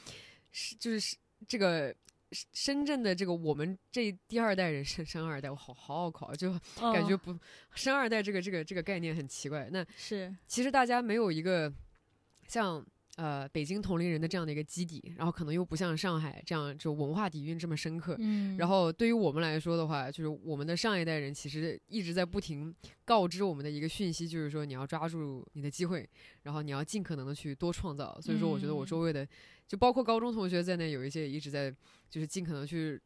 [0.51, 1.15] 是就是
[1.47, 1.95] 这个。
[2.31, 7.37] 深圳的这个我们这第二代人生生二代，我好好好考，就感觉不
[7.75, 9.69] 生二代这个这个这个概念很奇怪。
[9.71, 11.71] 那是其实大家没有一个
[12.47, 12.85] 像
[13.17, 18.15] 呃北京同龄人的这样的一个基底，然后可能又不像上海这样就文化底蕴这么深刻。
[18.19, 22.73] 嗯，然后对于我们来说的话，就是我们的上一代人其实一直在不停
[23.03, 26.09] 告知我们的一个讯息，就是说你要抓住你的机会，
[26.43, 28.17] 然后你要尽可能的去多创造。
[28.21, 29.27] 所以说，我觉得我周围的。
[29.71, 31.73] 就包括高中同学在内，有一些一直在，
[32.09, 33.01] 就是尽可能去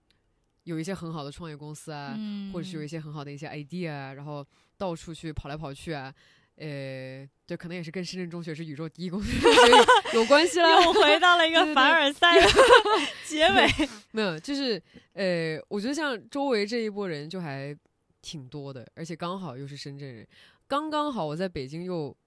[0.63, 2.17] 有一些很好的创业公司啊，
[2.51, 4.43] 或者是有一些很好的一些 idea 啊，然后
[4.75, 6.11] 到处去跑来跑去啊，
[6.55, 9.31] 呃，对，可能也是跟深圳中学是宇宙第一公司
[10.15, 10.67] 有关系了。
[10.81, 12.47] 又回到了一个 凡尔赛的
[13.27, 13.67] 结尾。
[14.09, 14.81] 没有，就是
[15.13, 17.77] 呃，我觉得像周围这一波人就还
[18.23, 20.27] 挺多的，而且刚好又是深圳人，
[20.65, 22.17] 刚刚好我在北京又。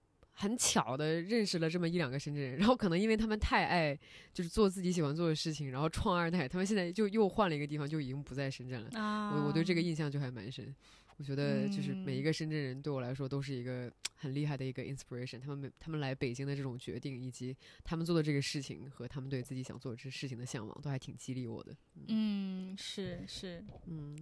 [0.40, 3.98] 很巧的认识了这么一两个深圳人，然后可能因为他们太爱
[4.32, 9.32] 就是做自己喜欢做的事情，然后创二代，他们现在就又换了一个地方，就已经不在深圳了。
[9.34, 10.72] 我我对这个印象就还蛮深。
[11.16, 15.40] 我觉得就是每一个深圳人对我来说都是一个很厉害的一个 inspiration。
[15.40, 21.76] 他们每他们来北京的这种决定，以及他们做的这个事情和他们对自己想做这事情的向往，都还挺激励我的。
[22.06, 24.16] 嗯，是是，嗯，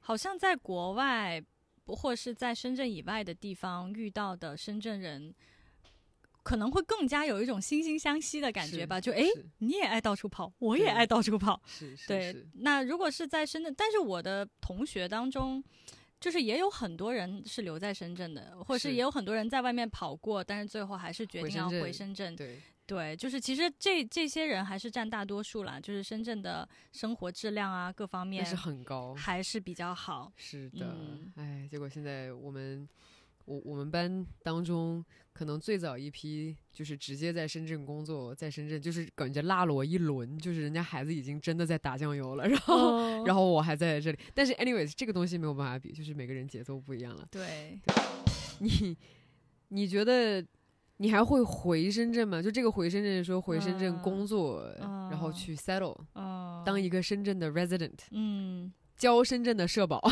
[0.00, 1.42] 好像在国外，
[1.86, 5.34] 或是在深圳以外的地方遇到的深圳人。
[6.44, 9.24] 可能会更加有一种惺惺相惜的感觉吧，就哎，
[9.58, 12.06] 你也爱到处跑，我也爱到处跑，是是。
[12.06, 15.64] 对，那如果是在深圳，但是我的同学当中，
[16.20, 22.36] 就是也有很多人是留在深圳的，或者是也有很多人在外面跑过，但是最后还是决定要回深圳。
[22.36, 30.30] 对对，就是其实这这些人还是占大多数啦，就是深圳的生活质量啊，各方面是很高，还是比较好。
[30.36, 30.94] 是的，
[31.36, 32.86] 哎，结果现在我们。
[33.46, 44.18] 我我们班当中，可能最早一批就是直接在深圳工作，在深圳就是感觉落了我一轮，就是人家孩子已经真的在打酱油了，然后然后我还在这里。
[44.32, 47.26] 但是 anyways，这个东西没有办法比，就是每个人节奏不一样了。
[47.32, 47.80] 对，
[48.60, 48.96] 你
[49.68, 50.44] 你觉得
[50.98, 52.40] 你还会回深圳吗？
[52.40, 55.98] 就这个回深圳说回深圳工作，然后去 settle，
[56.64, 60.00] 当一个深圳的 resident，嗯，交深圳的社保。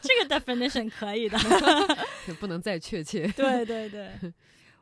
[0.00, 1.38] 这个 definition 可以的，
[2.38, 3.26] 不能再确切。
[3.28, 4.32] 对对对，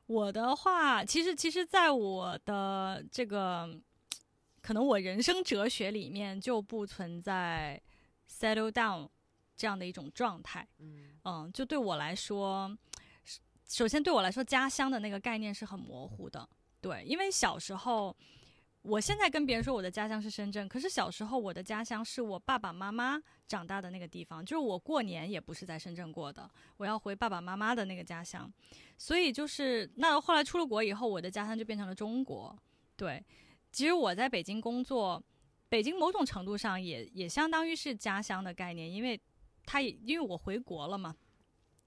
[0.07, 3.69] 我的话，其实其实，在我的这个
[4.61, 7.81] 可能我人生哲学里面就不存在
[8.31, 9.09] settle down
[9.57, 10.67] 这样的一种状态。
[10.79, 12.77] 嗯嗯，就对我来说，
[13.67, 16.47] 首先对我来说，家乡的那个概念是很模糊的。
[16.81, 18.15] 对，因为小时候，
[18.87, 28.51] 我现在跟别人说我的家乡是深圳，可是小时候我的家乡是我爸爸妈妈长大的那个地方，就是我过年也不是在深圳过的，我要回爸爸妈妈的那个家乡。
[28.97, 32.57] 所以就是那后来出了国以后，我的家乡就变成了中国。
[32.95, 33.23] 对，
[33.73, 35.21] 其实我在北京工作，
[35.69, 39.21] 北京某种程度上也也相当于是家乡的概念，因为
[39.65, 41.15] 它也因为我回国了嘛。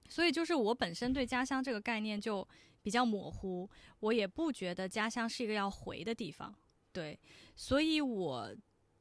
[0.06, 2.46] 所以就是我本身对家乡这个概念就
[2.82, 3.70] 比较模糊，
[4.00, 6.54] 我也不觉得家乡是一个要回的地方，
[6.92, 7.18] 对，
[7.56, 8.54] 所以我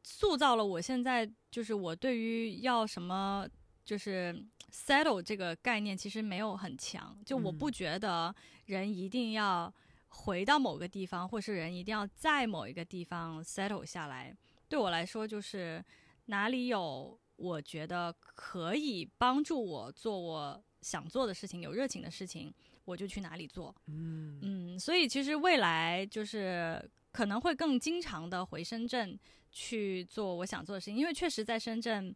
[0.04, 3.48] 塑造了我现在就是我对于要什么
[3.84, 8.34] 就是 settle 这个概念其实没有很强，就我不觉得
[8.66, 9.74] 人一定要
[10.08, 14.36] 回到某个地方，或是人一定要在某一个地方 settle 下来，
[14.68, 15.84] 对我来说就是
[16.26, 20.64] 哪里有我觉得可以帮助我做我。
[20.82, 22.54] 想做的事情，有热情的事情，
[22.86, 23.76] 我就去哪里做。
[23.88, 26.82] 嗯嗯，所以其实未来就是
[27.12, 29.20] 可能会更经常的回深圳
[29.52, 32.16] 去做我想做的事情，因为确实在深圳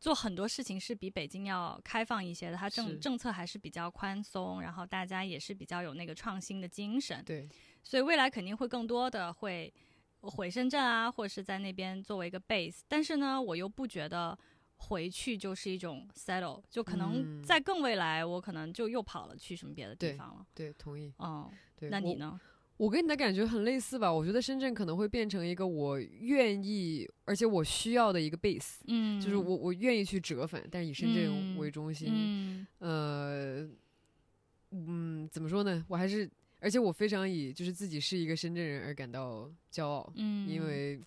[0.00, 7.22] 做很多事情是比北京要开放一些的，它政政策还是比较宽松，然后大家也是比较有那个创新的精神。
[7.24, 7.48] 对，
[7.82, 9.72] 所以未来肯定会更多的会
[10.20, 14.38] 回深圳啊，或者是在那边作为一个 base，但是呢，我又不觉得。
[14.84, 20.44] 回去就是一种 settle，就可能在更未来，我可能就又跑了去什么别的地方了。
[20.52, 21.14] 对，同意。
[21.20, 21.88] 嗯，对。
[21.88, 22.40] 那你呢？
[22.82, 24.12] 我跟你的感觉很类似吧？
[24.12, 28.80] 我觉得深圳可能会变成一个我愿意，而且我需要的一个 base。
[28.88, 32.08] 嗯，就是我我愿意去折返，但是以深圳为中心。
[32.10, 32.66] 嗯。
[32.80, 33.68] 呃，
[34.72, 35.84] 嗯，怎么说呢？
[35.86, 36.28] 我还是，
[36.58, 40.12] 而且我非常以就是自己是一个深圳人而感到骄傲。
[40.16, 41.00] 嗯，因为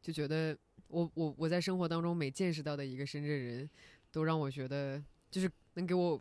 [0.00, 0.56] 就觉得。
[0.90, 3.68] 我我我在生活当中每见识到的一个深圳人，
[4.10, 4.98] 都让我觉得
[5.30, 6.18] 就是能给我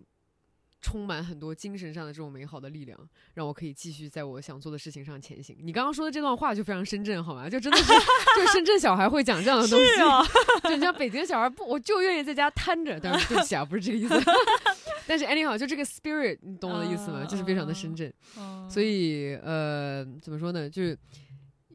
[0.88, 2.98] 充满很多精神上的这种美好的力量，
[3.34, 5.54] 让我可以继续在我想做的事情上前行。
[5.62, 7.50] 你刚刚说的这段话就非常深圳，好吗？
[7.50, 9.86] 就真的是就深圳小孩会讲这样的东西，
[10.70, 12.98] 就像北京小孩不，我就愿意在家瘫着。
[12.98, 14.32] 但是对不起啊，不是这个意思。
[15.06, 17.26] 但是 anyhow，就这个 spirit，你懂我的意思吗？
[17.26, 18.14] 就是非常的深圳。
[18.70, 20.70] 所以呃，怎么说呢？
[20.70, 20.98] 就是。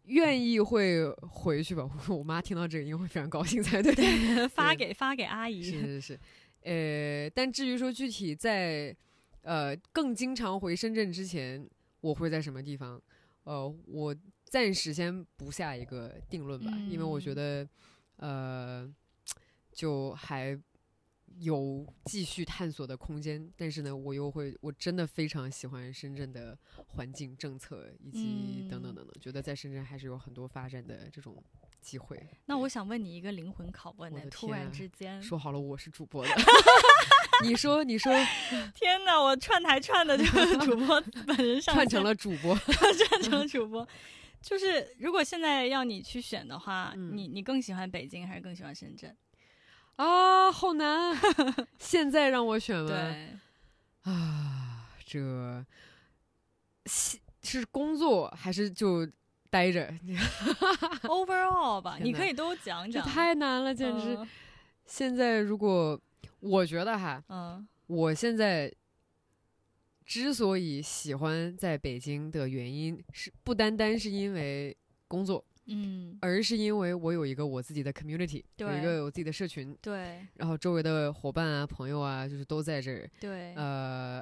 [0.07, 1.89] 愿意会回去吧？
[2.09, 3.95] 我妈听到这个应该会非常高兴才对。
[4.49, 5.63] 发给发给阿姨。
[5.63, 6.21] 是是是，
[6.63, 8.97] 呃，但至于说具体在
[9.43, 11.69] 呃更经常回深圳之前，
[12.01, 13.01] 我会在什么地方？
[13.45, 17.69] 呃，我暂时先不下一个定论吧，因为我觉得
[18.17, 18.93] 呃，
[19.73, 20.59] 就还。
[21.39, 26.57] 有继续探索的空间，但是呢，我又会，我真的非常喜欢深圳的
[26.89, 31.43] 环境、政策以及等等等等，觉得在深圳还是有很多发展的这种
[31.83, 32.19] 机会。
[32.47, 34.21] 那我想问你一个灵魂拷问呢？
[34.31, 36.31] 突然之间，说好了我是主播的，
[37.45, 38.13] 你说你说，
[38.75, 43.87] 天哪，我串台串的就是 主播本人上串成了主播， 串成了主播。
[44.41, 49.15] 就是如果现在要你去选的话，你你更喜欢北京还是更喜欢深圳？
[49.97, 51.17] 啊，好难！
[51.79, 52.89] 现在让我选吗？
[52.89, 55.65] 对，啊，这
[56.87, 59.07] 是是工作还是就
[59.53, 59.93] 待着？
[61.05, 63.07] Overall 吧，你可以都讲讲。
[63.07, 64.19] 太难了，简直！
[64.87, 66.01] 现在如果
[66.41, 68.73] 我觉得哈，嗯，我现在
[70.07, 74.75] 之所以喜欢在北京的原因，是不单单是因为
[75.07, 75.45] 工作。
[75.67, 84.21] 嗯，而是因为我有一个我自己的 community，有一个我自己的社群，对，然后周围的伙伴啊、朋友啊，就是都在这儿，对，呃，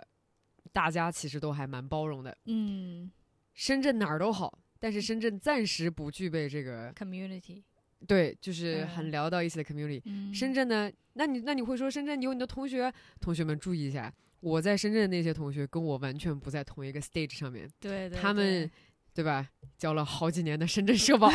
[0.70, 3.10] 大家其实都还蛮包容的，嗯，
[3.54, 7.62] 深圳哪儿都好，但是深圳暂时不具备这个 community，
[8.06, 10.02] 对，就是很聊到一起的 community。
[10.34, 18.68] 深圳呢，那你那你会说深圳你有你的同学，同学们注意一下，我在深圳的那些同学跟我完全不在同一个 stage 上面，对，他们。
[19.12, 19.44] 对吧？
[19.76, 21.28] 交了好几年的深圳社保，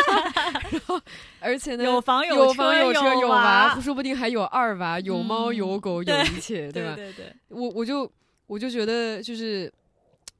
[0.72, 0.98] 然后
[1.38, 6.96] 而且呢，有房有房有车有娃，说不定还有二娃，有猫有狗有一切，对吧？
[6.96, 8.10] 对对，我我就
[8.46, 9.70] 我就觉得就是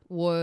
[0.08, 0.34] 我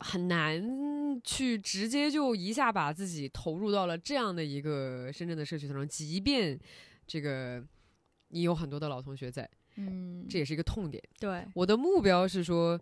[0.00, 6.58] 很难去直接就一下把自己投入到了这样的一个深圳的社区当中，即便
[7.06, 7.64] 这个
[8.28, 11.02] 你有很多的老同学在，嗯，这也是一个痛点。
[11.18, 12.80] 对，我的目标是说。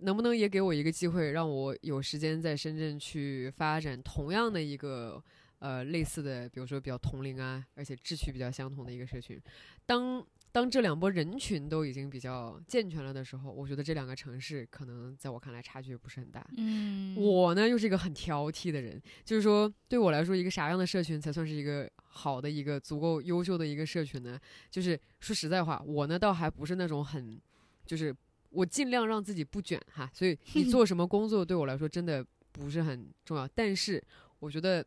[0.00, 5.20] 能不能也给我一个机会，让我有时间在深圳去发展同样的一个
[5.58, 9.36] 呃类似的，比如说比较同龄啊，而且志趣比较相同的一个社群。
[9.84, 16.46] 当当这两波人群都已经比较健全了的时候，我觉得这两个城市可能在我看来差距不是很大。
[16.56, 24.38] 嗯，我呢又是一个很挑剔的人，就是说对我来说，一个啥样的社群才算是一个好的一个足够优秀的一个社群呢？
[24.70, 27.40] 就是说实在话，我呢倒还不是那种很
[27.84, 28.14] 就是。
[28.50, 33.46] 我尽量让自己不卷哈，所以你做什么工作对我来说真的不是很重要。
[33.48, 34.02] 但是
[34.38, 34.82] 我觉得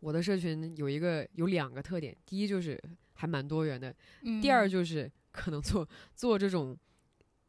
[0.00, 2.82] 我的社群有一个有两个特点，第一就是
[3.18, 3.94] 还蛮多元的，
[4.40, 6.74] 第二就是可能做做这种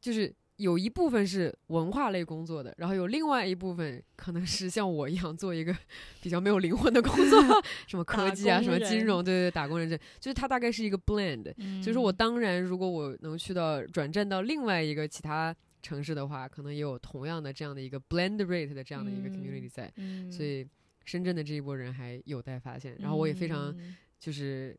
[0.01, 0.35] 就是。
[0.59, 5.73] 有一部分是文化类工作的，然后有另外一部分可能是像我一样做一个
[6.21, 7.41] 比较没有灵魂的工作，
[7.87, 11.45] 什么科技啊，什么金融，对对对，打工人这就是它大概是一个 blend。
[11.81, 19.89] 所以说我当然，如果我能去到转战到另外一个其他城市的话，可能也有同样的这样的一个 blend rate 的这样的一个 community 在。
[20.29, 20.67] 所以
[21.05, 22.97] 深圳的这一波人还有待发现。
[22.99, 23.73] 然后我也非常
[24.19, 24.77] 就是。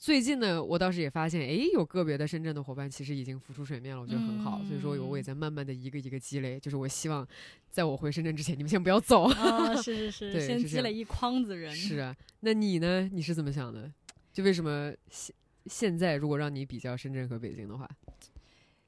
[0.00, 4.58] 最近呢，我倒是也发现，哎，有个别的深圳的伙伴其实已经浮出水面了，我觉得很好。
[4.66, 6.58] 所以说，我也在慢慢的一个一个积累。
[6.58, 7.28] 就是我希望，
[7.68, 9.24] 在我回深圳之前，你们先不要走。
[9.24, 11.76] 啊， 是是是，先积累一筐子人。
[11.76, 13.10] 是啊，那你呢？
[13.12, 13.92] 你是怎么想的？
[14.32, 15.36] 就为什么现
[15.66, 17.86] 现在如果让你比较深圳和北京的话，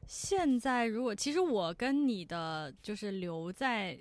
[0.07, 3.99] 现在如果其实我跟你的就是留在，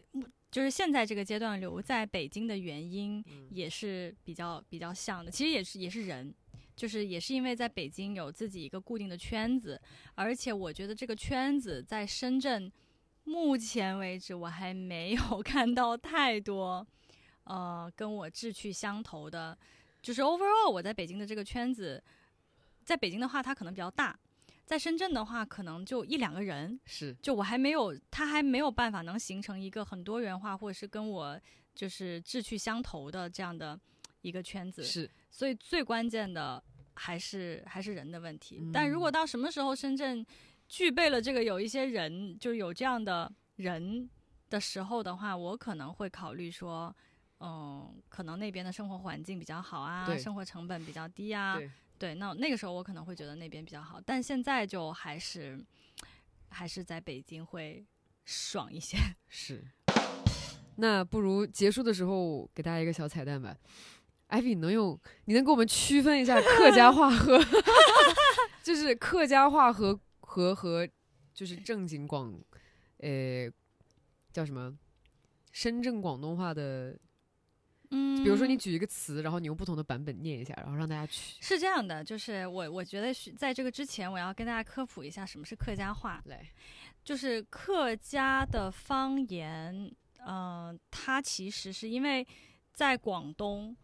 [0.49, 5.29] 就是现在这个阶段留在北京的原因也是比较比较像的。
[5.29, 6.33] 其实也是也是人。
[6.81, 9.79] 就是也是因为在北京有自己一个固定的圈子，
[10.15, 12.71] 而且我觉得这个圈子在深圳，
[13.23, 16.83] 目前为止我还没有 看到太多，
[17.43, 19.55] 呃，跟我志趣相投的。
[20.01, 22.03] 就是 overall 我在北京的这个圈子，
[22.83, 24.19] 在北京的话它可能比较大，
[24.65, 26.79] 在深圳的话可能就一两个人。
[26.87, 31.39] 是，就我还没有，他还没有办法能形成一个很多元化，或者是跟我
[31.75, 33.79] 就是志趣相投的这样的
[34.21, 34.81] 一个圈子。
[34.81, 36.63] 是，所以最关键的。
[36.93, 40.25] 还是还是人的问题，但如果到什么时候深圳
[40.67, 44.09] 具备了这个有一些人，就有这样的人
[44.49, 46.95] 的时候的话，我可能会考虑说，
[47.39, 51.57] 嗯，可能那边的生活环境比较好啊，生活成本比较低啊，
[51.97, 55.63] 对，那那个时候我可能会觉得那边比较好，但现在就还是
[56.49, 57.85] 还是在北京会
[58.25, 58.97] 爽一些。
[59.29, 59.63] 是，
[60.75, 63.55] 那不如结束的时候给大家一个小彩蛋吧。
[64.31, 67.37] 艾比，能用你能给我们区分一下客家话和，
[68.63, 70.87] 就是客家话和和和
[71.33, 72.33] 就是正经广，
[72.99, 73.51] 呃，
[74.31, 74.73] 叫什么
[75.51, 76.97] 深圳广东话的，
[77.89, 81.35] 嗯，比如说你举一个词，然后你用不同的版本念一下，然后让大家去。
[81.41, 86.21] 是这样的，就是我我觉得是在这个之前，我要跟大家科普一下什么是客家话。
[86.27, 86.49] 来，
[87.03, 89.93] 就是客家的方言，
[90.25, 92.25] 嗯，它其实是因为
[92.71, 93.75] 在广东。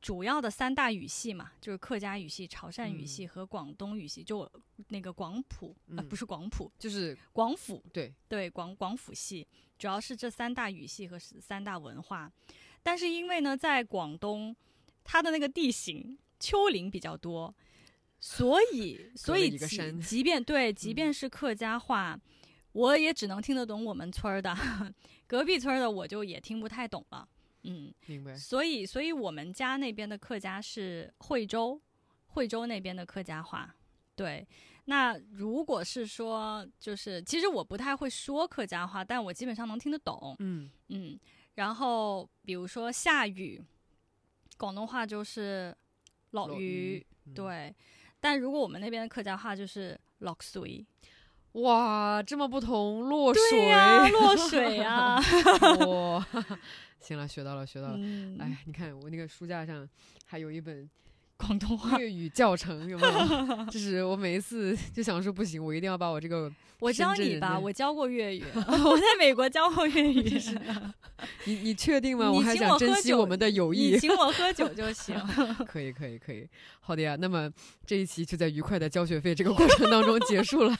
[0.00, 4.50] 主要的三大语系嘛，就是客家语系、潮汕语系和广东语系，就
[4.88, 7.82] 那个广普啊，不是广普，就是广府。
[7.92, 9.46] 对对，广广府系
[9.78, 12.32] 主要是这三大语系和三大文化。
[12.82, 14.54] 但是因为呢，在广东，
[15.02, 17.54] 它的那个地形丘陵比较多，
[18.20, 22.18] 所以 所以即 即便对，即便是客家话，
[22.72, 24.56] 我也只能听得懂我们村儿的，
[25.26, 27.28] 隔壁村儿的我就也听不太懂了。
[27.64, 28.34] 嗯，明白。
[28.34, 31.80] 所以，所以我们家那边的客家是惠州，
[32.28, 33.74] 惠州那边的客家话。
[34.14, 34.46] 对，
[34.84, 40.36] 那如果是说，就是其实我不太会说客家话，但我基本上能听得懂。
[40.38, 41.18] 嗯嗯。
[41.54, 43.62] 然后，比如说下雨，
[44.56, 45.74] 广东话就是
[46.30, 47.04] 老雨。
[47.34, 47.74] 对。
[48.20, 50.84] 但如果我们那边的客家话就是落水。
[51.52, 55.20] 哇，这么不同，落水呀，落水啊。
[55.86, 56.26] 哇。
[57.04, 57.98] 行了，学到了，学到了。
[58.38, 59.86] 哎，你看我那个书架上
[60.24, 60.88] 还有一本
[61.36, 63.64] 广东话粤语教程，有没有？
[63.70, 70.40] 就是我每一次 就想说不行，我一定要把我这个我教你吧，我教过粤语，我在美国教过粤语。
[71.44, 72.30] 你你确定吗？
[72.30, 73.92] 我还想珍惜我们的友谊。
[73.92, 75.16] 你请我喝酒就行。
[75.66, 76.48] 可以可以可以，
[76.80, 77.16] 好的呀。
[77.18, 77.50] 那么
[77.84, 80.76] 这一期就在愉快的交学费这个过程当中结束了。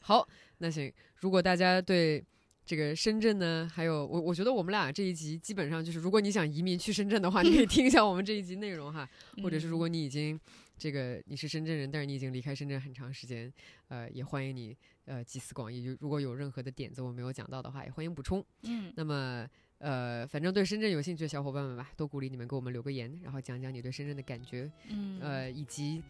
[0.00, 0.26] 好，
[0.58, 2.24] 那行，如果大家对。
[2.64, 9.08] 这个深圳呢，还有我，我觉得我们俩这一集基本上就是，如果你想移民去深圳的话，你可以听一下我们这一集内容哈。
[9.42, 10.38] 或者是如果你已经
[10.78, 13.52] 这个你是深圳人，但是你已经离开深圳很长时间
[13.88, 14.76] 呃，也欢迎你
[15.06, 18.44] 呃集思广益，如果有任何的点子我没有讲到的话，也欢迎补充。
[18.62, 19.46] 嗯，那么
[19.78, 24.70] 呃，反正对深圳有兴趣的小伙伴们吧，多鼓励你们给我们留个言，然后讲讲你对深圳的感觉。
[24.88, 26.00] 嗯，呃，以及。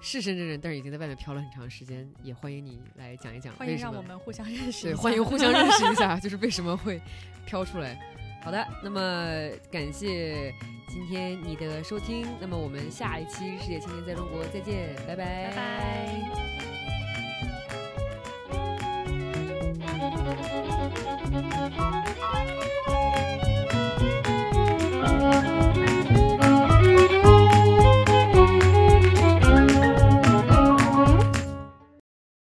[0.00, 3.54] 是深圳人，但是已经在外面漂了很长时间，也欢迎你来讲一讲。
[3.54, 4.86] 欢迎让我们互相认识。
[4.86, 7.00] 对，欢迎互相认识一下， 就是为什么会
[7.46, 7.98] 飘出来。
[8.42, 9.00] 好的，那么
[9.70, 10.54] 感谢
[10.88, 16.47] 今天你的收听，那么我们下一期《世界青年在中国》再见，拜拜，拜拜。